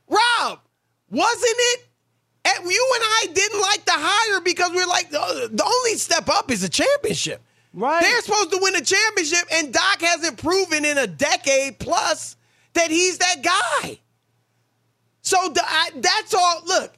Rob, 0.07 0.59
wasn't 1.09 1.55
it? 1.57 1.87
And 2.45 2.65
you 2.65 2.91
and 2.95 3.03
I 3.03 3.27
didn't 3.33 3.61
like 3.61 3.85
the 3.85 3.93
hire 3.95 4.41
because 4.41 4.71
we 4.71 4.81
are 4.81 4.87
like, 4.87 5.09
the, 5.09 5.49
the 5.51 5.63
only 5.63 5.97
step 5.97 6.29
up 6.29 6.51
is 6.51 6.63
a 6.63 6.69
championship. 6.69 7.41
Right. 7.73 8.01
They're 8.01 8.21
supposed 8.21 8.51
to 8.51 8.59
win 8.61 8.75
a 8.75 8.81
championship, 8.81 9.47
and 9.51 9.73
Doc 9.73 10.01
hasn't 10.01 10.37
proven 10.37 10.85
in 10.85 10.97
a 10.97 11.07
decade 11.07 11.79
plus 11.79 12.35
that 12.73 12.91
he's 12.91 13.17
that 13.17 13.41
guy. 13.41 13.99
So 15.21 15.37
that's 15.95 16.33
all. 16.33 16.61
Look, 16.65 16.93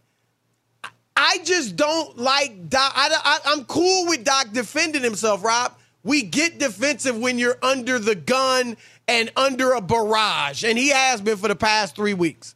I 1.15 1.39
just 1.43 1.75
don't 1.75 2.17
like 2.17 2.69
Doc. 2.69 2.91
I, 2.95 3.39
I'm 3.45 3.63
cool 3.65 4.07
with 4.07 4.25
Doc 4.25 4.47
defending 4.51 5.03
himself, 5.03 5.43
Rob. 5.43 5.73
We 6.03 6.23
get 6.23 6.59
defensive 6.59 7.17
when 7.17 7.39
you're 7.39 7.57
under 7.63 7.97
the 7.97 8.15
gun 8.15 8.77
and 9.07 9.31
under 9.37 9.73
a 9.73 9.81
barrage, 9.81 10.63
and 10.63 10.77
he 10.77 10.89
has 10.89 11.21
been 11.21 11.37
for 11.37 11.47
the 11.47 11.55
past 11.55 11.95
three 11.95 12.13
weeks. 12.13 12.53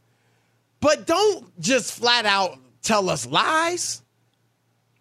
But 0.81 1.07
don't 1.07 1.59
just 1.59 1.93
flat 1.93 2.25
out 2.25 2.57
tell 2.81 3.09
us 3.09 3.25
lies. 3.25 4.01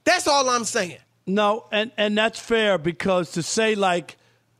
That's 0.05 0.27
all 0.27 0.49
I'm 0.49 0.65
saying. 0.65 0.99
No, 1.29 1.67
and 1.71 1.93
and 1.97 2.17
that's 2.17 2.41
fair 2.41 2.79
because 2.79 3.33
to 3.33 3.43
say 3.43 3.75
like 3.75 4.17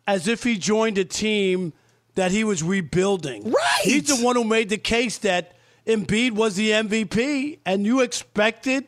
as 0.07 0.29
if 0.29 0.45
he 0.45 0.57
joined 0.57 0.99
a 0.99 1.05
team 1.05 1.73
that 2.15 2.31
he 2.31 2.45
was 2.45 2.63
rebuilding. 2.63 3.51
Right. 3.51 3.81
He's 3.83 4.05
the 4.09 4.25
one 4.25 4.37
who 4.37 4.45
made 4.45 4.69
the 4.69 4.79
case 4.79 5.19
that 5.19 5.57
Embiid 5.87 6.33
was 6.33 6.57
the 6.57 6.71
MVP 6.71 7.59
and 7.65 7.87
you 7.87 8.01
expected 8.01 8.87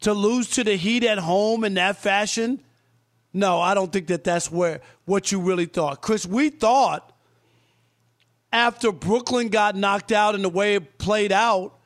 to 0.00 0.12
lose 0.12 0.50
to 0.50 0.64
the 0.64 0.76
Heat 0.76 1.04
at 1.04 1.18
home 1.18 1.64
in 1.64 1.74
that 1.74 1.96
fashion? 1.96 2.62
No, 3.32 3.60
I 3.60 3.74
don't 3.74 3.92
think 3.92 4.08
that 4.08 4.24
that's 4.24 4.50
where 4.50 4.80
what 5.04 5.30
you 5.30 5.40
really 5.40 5.66
thought. 5.66 6.02
Chris, 6.02 6.26
we 6.26 6.50
thought 6.50 7.12
after 8.52 8.90
Brooklyn 8.90 9.48
got 9.48 9.76
knocked 9.76 10.12
out 10.12 10.34
and 10.34 10.44
the 10.44 10.48
way 10.48 10.74
it 10.74 10.98
played 10.98 11.32
out 11.32 11.77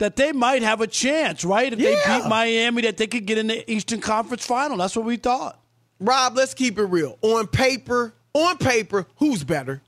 that 0.00 0.16
they 0.16 0.32
might 0.32 0.62
have 0.62 0.80
a 0.80 0.86
chance, 0.86 1.44
right? 1.44 1.72
If 1.72 1.78
Yeah. 1.78 1.90
they 1.90 2.18
beat 2.20 2.28
Miami, 2.28 2.82
that 2.82 2.96
they 2.96 3.06
could 3.06 3.26
get 3.26 3.38
in 3.38 3.46
the 3.46 3.70
Eastern 3.70 4.00
Conference 4.00 4.44
Final. 4.44 4.76
That's 4.78 4.96
what 4.96 5.04
we 5.04 5.16
thought. 5.16 5.60
Rob, 6.00 6.36
let's 6.36 6.54
keep 6.54 6.78
it 6.78 6.84
real. 6.84 7.18
On 7.22 7.46
paper, 7.46 8.14
on 8.32 8.56
paper, 8.58 9.06
who's 9.16 9.44
better? 9.44 9.82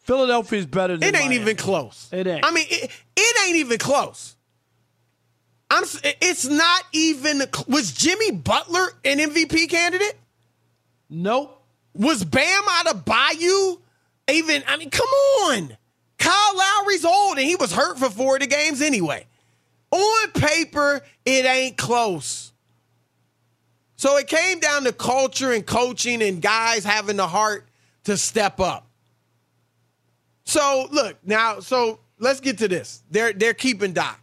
Philadelphia's 0.00 0.66
better 0.66 0.96
than 0.96 1.02
It 1.02 1.14
ain't 1.14 1.26
Miami. 1.26 1.36
even 1.36 1.56
close. 1.56 2.08
It 2.12 2.26
ain't. 2.26 2.44
I 2.44 2.50
mean, 2.50 2.66
it, 2.68 2.90
it 3.16 3.46
ain't 3.48 3.56
even 3.58 3.78
close. 3.78 4.34
I'm. 5.70 5.84
It's 6.20 6.46
not 6.46 6.82
even. 6.92 7.42
Was 7.68 7.92
Jimmy 7.92 8.32
Butler 8.32 8.88
an 9.04 9.18
MVP 9.18 9.68
candidate? 9.70 10.16
Nope. 11.08 11.62
Was 11.94 12.24
Bam 12.24 12.62
Adebayo 12.64 13.78
even? 14.28 14.62
I 14.66 14.76
mean, 14.78 14.90
come 14.90 15.08
on. 15.08 15.76
Kyle 16.22 16.56
Lowry's 16.56 17.04
old 17.04 17.38
and 17.38 17.46
he 17.46 17.56
was 17.56 17.72
hurt 17.72 17.98
for 17.98 18.08
four 18.08 18.36
of 18.36 18.40
the 18.42 18.46
games 18.46 18.80
anyway. 18.80 19.26
On 19.90 20.30
paper, 20.30 21.02
it 21.24 21.44
ain't 21.44 21.76
close. 21.76 22.52
So 23.96 24.16
it 24.18 24.28
came 24.28 24.60
down 24.60 24.84
to 24.84 24.92
culture 24.92 25.50
and 25.50 25.66
coaching 25.66 26.22
and 26.22 26.40
guys 26.40 26.84
having 26.84 27.16
the 27.16 27.26
heart 27.26 27.68
to 28.04 28.16
step 28.16 28.60
up. 28.60 28.86
So 30.44 30.86
look 30.92 31.16
now. 31.26 31.58
So 31.58 31.98
let's 32.20 32.38
get 32.38 32.58
to 32.58 32.68
this. 32.68 33.02
They're 33.10 33.32
they're 33.32 33.52
keeping 33.52 33.92
Doc. 33.92 34.20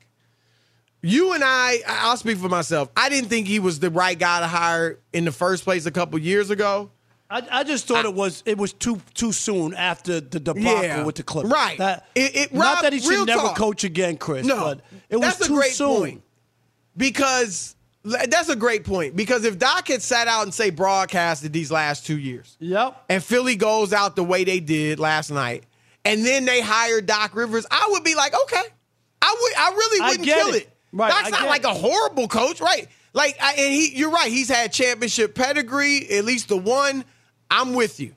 You 1.02 1.34
and 1.34 1.44
I, 1.46 1.80
I'll 1.86 2.18
speak 2.18 2.38
for 2.38 2.50
myself. 2.50 2.90
I 2.96 3.10
didn't 3.10 3.30
think 3.30 3.48
he 3.48 3.60
was 3.60 3.80
the 3.80 3.90
right 3.90 4.18
guy 4.18 4.40
to 4.40 4.48
hire 4.48 5.00
in 5.12 5.26
the 5.26 5.32
first 5.34 5.66
place 5.66 5.86
a 5.86 5.92
couple 5.92 6.18
years 6.20 6.50
ago. 6.50 6.92
I, 7.32 7.44
I 7.52 7.64
just 7.64 7.88
thought 7.88 8.06
it 8.06 8.14
was 8.14 8.42
it 8.46 8.58
was 8.58 8.74
too 8.74 9.00
too 9.14 9.32
soon 9.32 9.74
after 9.76 10.20
the 10.20 10.40
debacle 10.40 10.82
Yeah. 10.84 11.04
with 11.04 11.16
the 11.16 11.24
Clippers. 11.24 11.52
Right. 11.52 11.78
That, 11.78 12.08
It- 12.16 12.36
it- 12.36 12.54
not 12.54 12.82
that 12.82 12.92
he 12.94 13.00
should 13.00 13.28
never 13.28 13.42
talk. 13.42 13.58
coach 13.58 13.84
again, 13.84 14.18
Chris. 14.18 14.46
No, 14.48 14.56
but 14.60 14.82
it 15.10 15.18
was 15.18 15.38
that's 15.38 15.48
too 15.48 15.54
a 15.54 15.58
great 15.58 15.74
soon. 15.74 15.98
point. 16.00 16.24
Because 16.98 17.76
that's 18.04 18.50
a 18.50 18.56
great 18.56 18.84
point. 18.84 19.16
Because 19.16 19.44
if 19.46 19.58
Doc 19.60 19.88
had 19.90 20.02
sat 20.02 20.28
out 20.28 20.44
and 20.44 20.54
say 20.54 20.70
broadcasted 20.70 21.54
these 21.54 21.72
last 21.72 22.06
two 22.06 22.18
years, 22.18 22.58
Yep. 22.60 23.06
and 23.10 23.24
Philly 23.24 23.56
goes 23.56 23.94
out 23.94 24.16
the 24.16 24.24
way 24.24 24.44
they 24.44 24.60
did 24.60 25.00
last 25.00 25.30
night, 25.30 25.66
and 26.06 26.26
then 26.26 26.46
they 26.46 26.62
hire 26.62 27.02
Doc 27.02 27.36
Rivers, 27.36 27.66
I 27.70 27.88
would 27.92 28.04
be 28.04 28.16
like, 28.16 28.34
okay, 28.44 28.64
I 29.22 29.36
would, 29.40 29.54
I 29.58 29.70
really 29.72 30.02
wouldn't 30.02 30.26
get 30.26 30.38
kill 30.38 30.54
it. 30.56 30.64
it. 30.64 30.70
Right, 30.92 31.12
Doc's 31.12 31.28
I 31.28 31.30
not 31.42 31.48
like 31.48 31.66
a 31.66 31.74
horrible 31.74 32.28
coach, 32.28 32.60
right? 32.62 32.88
Like, 33.14 33.38
I, 33.42 33.54
and 33.54 33.74
he, 33.74 33.96
you're 33.96 34.10
right. 34.12 34.32
He's 34.32 34.50
had 34.50 34.72
championship 34.74 35.36
pedigree, 35.36 36.10
at 36.10 36.26
least 36.26 36.48
the 36.48 36.58
one. 36.58 37.06
I'm 37.50 37.74
with 37.74 38.00
you. 38.00 38.16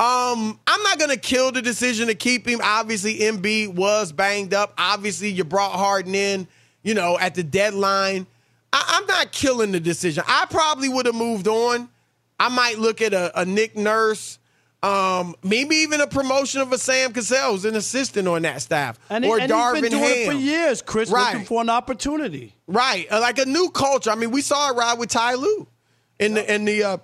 Um, 0.00 0.60
I'm 0.66 0.82
not 0.84 0.98
gonna 1.00 1.16
kill 1.16 1.50
the 1.50 1.60
decision 1.60 2.06
to 2.06 2.14
keep 2.14 2.46
him. 2.46 2.60
Obviously, 2.62 3.18
Embiid 3.18 3.74
was 3.74 4.12
banged 4.12 4.54
up. 4.54 4.72
Obviously, 4.78 5.28
you 5.30 5.42
brought 5.42 5.72
Harden 5.72 6.14
in, 6.14 6.46
you 6.84 6.94
know, 6.94 7.18
at 7.18 7.34
the 7.34 7.42
deadline. 7.42 8.26
I, 8.72 8.84
I'm 9.00 9.06
not 9.06 9.32
killing 9.32 9.72
the 9.72 9.80
decision. 9.80 10.22
I 10.28 10.46
probably 10.50 10.88
would 10.88 11.06
have 11.06 11.16
moved 11.16 11.48
on. 11.48 11.88
I 12.38 12.48
might 12.48 12.78
look 12.78 13.02
at 13.02 13.12
a, 13.12 13.40
a 13.40 13.44
Nick 13.44 13.76
Nurse, 13.76 14.38
um, 14.84 15.34
maybe 15.42 15.74
even 15.76 16.00
a 16.00 16.06
promotion 16.06 16.60
of 16.60 16.70
a 16.72 16.78
Sam 16.78 17.12
Cassell, 17.12 17.50
who's 17.52 17.64
an 17.64 17.74
assistant 17.74 18.28
on 18.28 18.42
that 18.42 18.62
staff, 18.62 19.00
And, 19.10 19.24
or 19.24 19.40
and 19.40 19.50
Darvin 19.50 19.72
he's 19.80 19.82
been 19.82 19.90
doing 19.90 20.04
it 20.04 20.26
for 20.26 20.32
Ham. 20.32 20.40
years, 20.40 20.80
Chris, 20.80 21.10
Right. 21.10 21.32
looking 21.32 21.46
for 21.46 21.60
an 21.60 21.70
opportunity. 21.70 22.54
Right, 22.68 23.10
like 23.10 23.38
a 23.40 23.46
new 23.46 23.70
culture. 23.70 24.10
I 24.10 24.14
mean, 24.14 24.30
we 24.30 24.42
saw 24.42 24.70
it 24.70 24.76
ride 24.76 24.96
with 25.00 25.08
Ty 25.08 25.34
Lue 25.34 25.66
in 26.20 26.34
the 26.34 26.54
in 26.54 26.64
the 26.64 26.84
uh, 26.84 26.98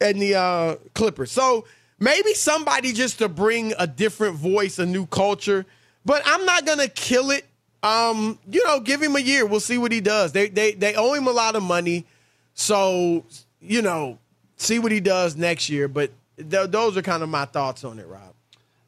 in 0.00 0.18
the 0.18 0.34
uh, 0.34 0.76
Clippers. 0.94 1.30
So 1.30 1.66
maybe 1.98 2.34
somebody 2.34 2.92
just 2.92 3.18
to 3.18 3.28
bring 3.28 3.72
a 3.78 3.86
different 3.86 4.36
voice, 4.36 4.78
a 4.78 4.86
new 4.86 5.06
culture. 5.06 5.66
But 6.04 6.22
I'm 6.24 6.44
not 6.44 6.64
gonna 6.66 6.88
kill 6.88 7.30
it. 7.30 7.44
Um, 7.82 8.38
you 8.50 8.64
know, 8.64 8.80
give 8.80 9.02
him 9.02 9.16
a 9.16 9.20
year. 9.20 9.46
We'll 9.46 9.60
see 9.60 9.78
what 9.78 9.92
he 9.92 10.00
does. 10.00 10.32
They 10.32 10.48
they 10.48 10.72
they 10.72 10.94
owe 10.94 11.14
him 11.14 11.26
a 11.26 11.32
lot 11.32 11.56
of 11.56 11.62
money, 11.62 12.06
so 12.54 13.24
you 13.60 13.82
know, 13.82 14.18
see 14.56 14.78
what 14.78 14.92
he 14.92 15.00
does 15.00 15.36
next 15.36 15.68
year. 15.68 15.88
But 15.88 16.12
th- 16.36 16.70
those 16.70 16.96
are 16.96 17.02
kind 17.02 17.22
of 17.22 17.28
my 17.28 17.44
thoughts 17.44 17.84
on 17.84 17.98
it, 17.98 18.06
Rob. 18.06 18.34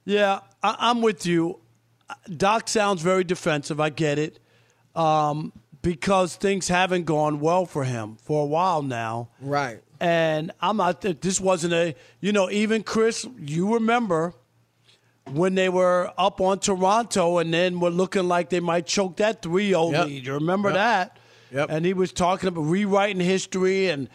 Yeah, 0.05 0.41
I, 0.63 0.77
I'm 0.79 1.03
with 1.03 1.27
you. 1.27 1.59
Doc 2.35 2.69
sounds 2.69 3.03
very 3.03 3.25
defensive. 3.25 3.81
I 3.81 3.91
get 3.91 4.19
it. 4.19 4.39
Um, 4.95 5.53
because 5.83 6.37
things 6.37 6.69
haven't 6.69 7.05
gone 7.05 7.41
well 7.41 7.67
for 7.67 7.85
him 7.85 8.17
for 8.23 8.43
a 8.43 8.47
while 8.47 8.83
now. 8.83 9.29
Right. 9.41 9.81
And 10.01 10.53
I'm 10.61 10.77
not, 10.77 11.01
this 11.01 11.41
wasn't 11.41 11.73
a, 11.75 11.95
you 12.21 12.33
know, 12.33 12.51
even 12.51 12.83
Chris, 12.83 13.27
you 13.39 13.75
remember 13.75 14.33
when 15.33 15.55
they 15.55 15.69
were 15.69 16.13
up 16.17 16.41
on 16.41 16.59
Toronto 16.61 17.39
and 17.39 17.53
then 17.53 17.81
were 17.81 17.91
looking 17.91 18.29
like 18.29 18.49
they 18.51 18.61
might 18.61 18.87
choke 18.87 19.17
that 19.17 19.43
3 19.43 19.69
0 19.71 19.91
Yep. 19.91 20.07
lead. 20.07 20.27
You 20.27 20.35
remember 20.35 20.69
Yep. 20.69 20.75
that? 20.77 21.17
Yep. 21.53 21.71
And 21.71 21.85
he 21.85 21.95
was 21.95 22.13
talking 22.13 22.49
about 22.49 22.63
rewriting 22.63 23.21
history 23.21 23.89
and 23.89 24.09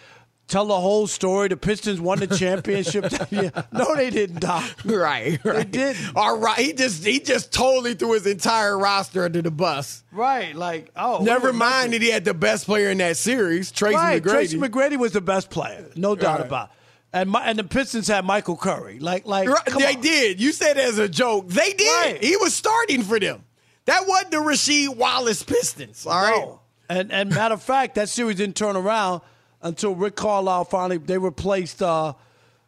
tell 0.47 0.65
the 0.65 0.79
whole 0.79 1.07
story. 1.07 1.47
The 1.47 1.57
Pistons 1.57 1.99
won 1.99 2.19
the 2.19 2.27
championship. 2.27 3.05
No, 3.71 3.95
they 3.95 4.09
didn't, 4.09 4.39
Doc. 4.39 4.63
Right, 4.85 5.43
right. 5.43 5.69
did. 5.69 5.97
All 6.15 6.37
right. 6.37 6.57
He 6.59 6.73
just 6.73 7.03
he 7.05 7.19
just 7.19 7.51
totally 7.51 7.95
threw 7.95 8.13
his 8.13 8.25
entire 8.27 8.77
roster 8.77 9.23
under 9.25 9.41
the 9.41 9.51
bus. 9.51 10.03
Right, 10.11 10.55
like, 10.55 10.91
oh. 10.95 11.19
Never 11.23 11.51
mind 11.53 11.93
that 11.93 12.01
he 12.01 12.09
had 12.11 12.25
the 12.25 12.33
best 12.33 12.65
player 12.65 12.89
in 12.89 12.99
that 12.99 13.17
series, 13.17 13.71
Tracy 13.71 13.95
right, 13.95 14.21
McGrady. 14.21 14.29
Tracy 14.31 14.57
McGrady 14.59 14.97
was 14.97 15.11
the 15.13 15.21
best 15.21 15.49
player, 15.49 15.89
no 15.95 16.15
doubt 16.15 16.39
Right. 16.39 16.47
about 16.47 16.69
it. 16.69 16.75
And, 17.15 17.29
my, 17.29 17.43
and 17.45 17.59
the 17.59 17.63
Pistons 17.63 18.07
had 18.07 18.25
Michael 18.25 18.57
Curry. 18.57 18.99
Like, 18.99 19.25
like 19.27 19.47
Right, 19.47 19.65
they 19.77 19.95
on. 19.95 20.01
did. 20.01 20.41
You 20.41 20.51
said 20.51 20.77
it 20.77 20.83
as 20.85 20.97
a 20.97 21.07
joke. 21.09 21.47
They 21.47 21.71
did. 21.73 22.05
Right. 22.13 22.23
He 22.23 22.35
was 22.37 22.53
starting 22.55 23.03
for 23.03 23.19
them. 23.19 23.43
That 23.85 24.07
wasn't 24.07 24.31
the 24.31 24.37
Rasheed 24.37 24.95
Wallace 24.95 25.43
Pistons. 25.43 26.05
All 26.07 26.13
right. 26.21 26.35
No. 26.39 26.59
And 26.89 27.11
and 27.11 27.29
matter 27.29 27.53
of 27.53 27.61
fact, 27.63 27.95
that 27.95 28.09
series 28.09 28.37
didn't 28.37 28.55
turn 28.55 28.75
around 28.75 29.21
until 29.63 29.95
Rick 29.95 30.15
Carlisle 30.15 30.65
finally 30.65 30.97
they 30.97 31.17
replaced 31.17 31.81
uh, 31.81 32.13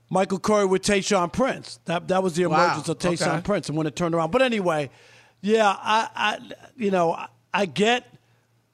Michael 0.10 0.40
Curry 0.40 0.66
with 0.66 0.82
Tayshaun 0.84 1.32
Prince. 1.32 1.80
That 1.86 2.08
that 2.08 2.24
was 2.24 2.36
the 2.36 2.46
Wow. 2.46 2.64
emergence 2.66 2.90
of 2.90 2.98
Tayshaun 3.00 3.28
Okay. 3.34 3.42
Prince, 3.42 3.70
and 3.70 3.78
when 3.78 3.86
it 3.88 3.96
turned 3.96 4.16
around. 4.16 4.32
But 4.32 4.42
anyway, 4.42 4.90
yeah, 5.42 5.68
I, 5.78 6.10
I 6.16 6.40
you 6.78 6.92
know 6.92 7.12
I, 7.14 7.28
I 7.54 7.66
get 7.66 8.06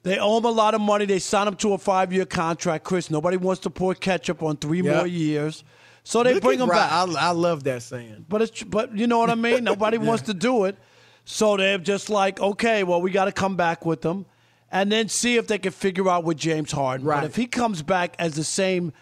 they 0.03 0.17
owe 0.17 0.38
him 0.39 0.45
a 0.45 0.51
lot 0.51 0.74
of 0.74 0.82
money. 0.82 1.05
They 1.05 1.19
signed 1.19 1.47
him 1.47 1.55
to 1.57 1.74
a 1.74 1.78
five 1.78 2.11
year 2.11 2.26
contract. 2.26 2.84
Chris, 2.84 3.09
nobody 3.11 3.38
wants 3.38 3.61
to 3.61 3.69
pour 3.69 3.93
ketchup 3.95 4.41
on 4.43 4.57
three 4.57 4.82
Yep. 4.82 4.95
more 4.95 5.07
years, 5.07 5.63
so 6.03 6.24
they 6.24 6.34
Look 6.34 6.43
bring 6.43 6.59
him 6.59 6.69
Rob. 6.69 6.78
back. 6.80 6.91
I, 6.91 7.28
I 7.28 7.32
love 7.32 7.63
that 7.65 7.84
saying. 7.84 8.26
But 8.28 8.41
it's 8.41 8.63
but 8.63 8.95
you 8.97 9.07
know 9.07 9.19
what 9.19 9.30
I 9.30 9.36
mean. 9.36 9.63
Nobody 9.72 9.97
wants 9.99 10.24
to 10.24 10.34
do 10.34 10.65
it, 10.65 10.76
so 11.24 11.55
they're 11.55 11.78
just 11.78 12.09
like, 12.09 12.39
okay, 12.41 12.84
well, 12.84 13.01
we 13.01 13.11
got 13.11 13.26
to 13.26 13.32
come 13.32 13.55
back 13.55 13.86
with 13.86 14.01
them, 14.01 14.26
and 14.72 14.91
then 14.91 15.09
see 15.09 15.36
if 15.36 15.47
they 15.47 15.57
can 15.57 15.72
figure 15.72 16.07
out 16.09 16.24
with 16.24 16.38
James 16.38 16.72
Harden. 16.72 17.05
Right. 17.05 17.22
But 17.22 17.26
if 17.26 17.36
he 17.36 17.45
comes 17.45 17.82
back 17.82 18.15
as 18.17 18.36
the 18.36 18.43
same 18.43 18.93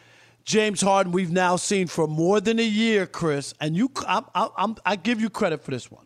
James 0.44 0.82
Harden 0.82 1.12
we've 1.12 1.32
now 1.32 1.58
seen 1.58 1.88
for 1.88 2.08
more 2.08 2.42
than 2.42 2.58
a 2.60 2.66
year, 2.66 3.06
Chris, 3.06 3.54
and 3.62 3.76
you, 3.76 3.92
I'm, 4.08 4.26
I'm, 4.34 4.76
I 4.86 4.96
give 4.96 5.22
you 5.22 5.30
credit 5.30 5.64
for 5.64 5.72
this 5.72 5.92
one. 5.92 6.06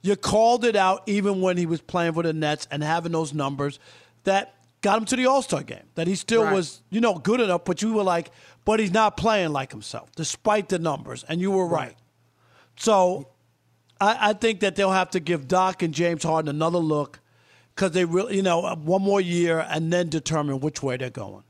You 0.00 0.16
called 0.16 0.64
it 0.64 0.76
out 0.76 1.02
even 1.06 1.40
when 1.40 1.56
he 1.56 1.66
was 1.66 1.80
playing 1.80 2.14
for 2.14 2.22
the 2.22 2.32
Nets 2.32 2.66
and 2.70 2.82
having 2.82 3.12
those 3.12 3.34
numbers 3.34 3.78
that 4.24 4.54
got 4.80 4.98
him 4.98 5.04
to 5.06 5.16
the 5.16 5.26
All 5.26 5.42
Star 5.42 5.62
game. 5.62 5.84
That 5.96 6.06
he 6.06 6.14
still 6.14 6.44
Right. 6.44 6.54
was, 6.54 6.82
you 6.90 7.00
know, 7.00 7.14
good 7.14 7.40
enough, 7.40 7.64
but 7.64 7.82
you 7.82 7.92
were 7.92 8.02
like, 8.02 8.30
but 8.64 8.80
he's 8.80 8.92
not 8.92 9.16
playing 9.16 9.50
like 9.52 9.70
himself, 9.70 10.10
despite 10.14 10.68
the 10.68 10.78
numbers. 10.78 11.24
And 11.28 11.40
you 11.40 11.50
were 11.50 11.66
right. 11.66 11.96
So 12.76 13.28
I, 14.00 14.30
I 14.30 14.32
think 14.34 14.60
that 14.60 14.76
they'll 14.76 14.92
have 14.92 15.10
to 15.10 15.20
give 15.20 15.48
Doc 15.48 15.82
and 15.82 15.92
James 15.92 16.22
Harden 16.22 16.48
another 16.48 16.78
look 16.78 17.20
because 17.74 17.92
they 17.92 18.04
really, 18.04 18.36
you 18.36 18.42
know, 18.42 18.64
uh, 18.64 18.76
one 18.76 19.02
more 19.02 19.20
year 19.20 19.66
and 19.68 19.92
then 19.92 20.08
determine 20.08 20.60
which 20.60 20.82
way 20.82 20.96
they're 20.96 21.10
going. 21.10 21.42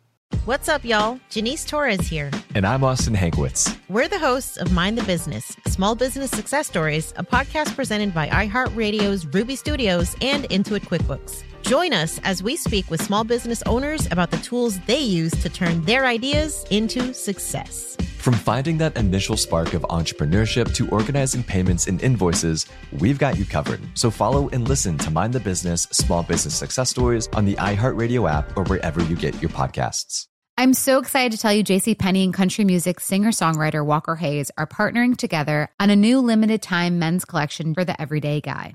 What's 0.47 0.69
up, 0.69 0.85
y'all? 0.85 1.19
Janice 1.31 1.65
Torres 1.65 2.07
here. 2.07 2.31
And 2.55 2.67
I'm 2.67 2.85
Austin 2.85 3.15
Hankwitz. 3.15 3.79
We're 3.89 4.09
the 4.09 4.19
hosts 4.19 4.59
of 4.59 4.73
Mind 4.73 4.99
the 4.99 5.03
Business 5.05 5.57
Small 5.67 5.95
Business 5.95 6.31
Success 6.31 6.67
Stories, 6.67 7.15
a 7.17 7.25
podcast 7.25 7.75
presented 7.75 8.13
by 8.13 8.29
iHeartRadio's 8.29 9.27
Ruby 9.27 9.57
Studios 9.57 10.15
and 10.21 10.45
Intuit 10.45 10.83
QuickBooks. 10.83 11.45
Join 11.65 11.95
us 11.95 12.21
as 12.25 12.43
we 12.43 12.57
speak 12.57 12.91
with 12.91 13.03
small 13.03 13.25
business 13.25 13.63
owners 13.65 14.07
about 14.11 14.31
the 14.31 14.37
tools 14.37 14.79
they 14.81 15.01
use 15.01 15.33
to 15.41 15.49
turn 15.49 15.81
their 15.85 16.05
ideas 16.05 16.67
into 16.71 17.15
success. 17.15 17.97
From 18.19 18.35
finding 18.35 18.77
that 18.79 18.99
initial 18.99 19.39
spark 19.39 19.73
of 19.73 19.81
entrepreneurship 19.85 20.75
to 20.75 20.87
organizing 20.91 21.43
payments 21.43 21.87
and 21.87 22.03
invoices, 22.03 22.67
we've 22.93 23.19
got 23.19 23.39
you 23.39 23.47
covered. 23.47 23.81
So 23.95 24.11
follow 24.11 24.51
and 24.51 24.69
listen 24.69 24.99
to 24.99 25.11
Mind 25.11 25.33
the 25.33 25.41
Business 25.41 25.85
Small 25.85 26.23
Business 26.23 26.55
Success 26.55 26.91
Stories 26.91 27.29
on 27.33 27.47
the 27.47 27.55
iHeartRadio 27.55 28.31
app 28.31 28.55
or 28.59 28.65
wherever 28.65 29.03
you 29.03 29.17
get 29.17 29.41
your 29.41 29.51
podcasts. 29.51 30.27
I'm 30.59 30.75
so 30.75 30.99
excited 30.99 31.33
to 31.33 31.39
tell 31.39 31.53
you 31.55 31.65
JC 31.65 31.99
Penney 31.99 32.25
and 32.25 32.35
country 32.35 32.67
music 32.67 33.01
singer-songwriter 33.01 33.85
Walker 33.85 34.17
Hayes 34.17 34.51
are 34.59 34.67
partnering 34.67 35.17
together 35.17 35.71
on 35.81 35.89
a 35.89 35.97
new 35.97 36.21
limited 36.21 36.61
time 36.61 36.99
men's 36.99 37.25
collection 37.25 37.73
for 37.73 37.87
the 37.87 37.99
everyday 37.99 38.43
guy. 38.43 38.75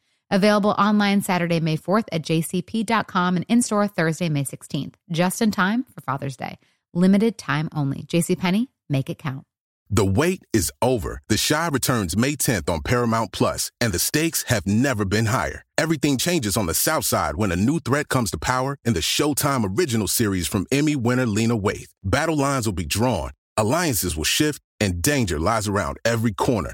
Available 0.31 0.71
online 0.71 1.21
Saturday, 1.21 1.59
May 1.59 1.75
4th 1.75 2.05
at 2.11 2.21
jcp.com 2.21 3.35
and 3.35 3.45
in 3.49 3.61
store 3.61 3.87
Thursday, 3.87 4.29
May 4.29 4.45
16th, 4.45 4.93
just 5.11 5.41
in 5.41 5.51
time 5.51 5.83
for 5.93 5.99
Father's 5.99 6.37
Day. 6.37 6.57
Limited 6.93 7.37
time 7.37 7.67
only. 7.75 8.03
JCPenney, 8.03 8.67
make 8.89 9.09
it 9.09 9.17
count. 9.17 9.43
The 9.89 10.05
wait 10.05 10.45
is 10.53 10.71
over. 10.81 11.21
The 11.27 11.37
Chi 11.37 11.67
returns 11.67 12.15
May 12.15 12.37
10th 12.37 12.69
on 12.69 12.81
Paramount 12.81 13.33
Plus, 13.33 13.71
and 13.81 13.91
the 13.91 13.99
stakes 13.99 14.43
have 14.43 14.65
never 14.65 15.03
been 15.03 15.25
higher. 15.25 15.65
Everything 15.77 16.17
changes 16.17 16.55
on 16.55 16.65
the 16.65 16.73
South 16.73 17.03
Side 17.03 17.35
when 17.35 17.51
a 17.51 17.57
new 17.57 17.79
threat 17.79 18.07
comes 18.07 18.31
to 18.31 18.37
power 18.37 18.77
in 18.85 18.93
the 18.93 19.01
Showtime 19.01 19.77
original 19.77 20.07
series 20.07 20.47
from 20.47 20.65
Emmy 20.71 20.95
winner 20.95 21.25
Lena 21.25 21.57
Waithe. 21.57 21.89
Battle 22.05 22.37
lines 22.37 22.65
will 22.65 22.73
be 22.73 22.85
drawn, 22.85 23.31
alliances 23.57 24.15
will 24.15 24.23
shift, 24.23 24.61
and 24.79 25.01
danger 25.01 25.37
lies 25.37 25.67
around 25.67 25.97
every 26.05 26.31
corner, 26.31 26.73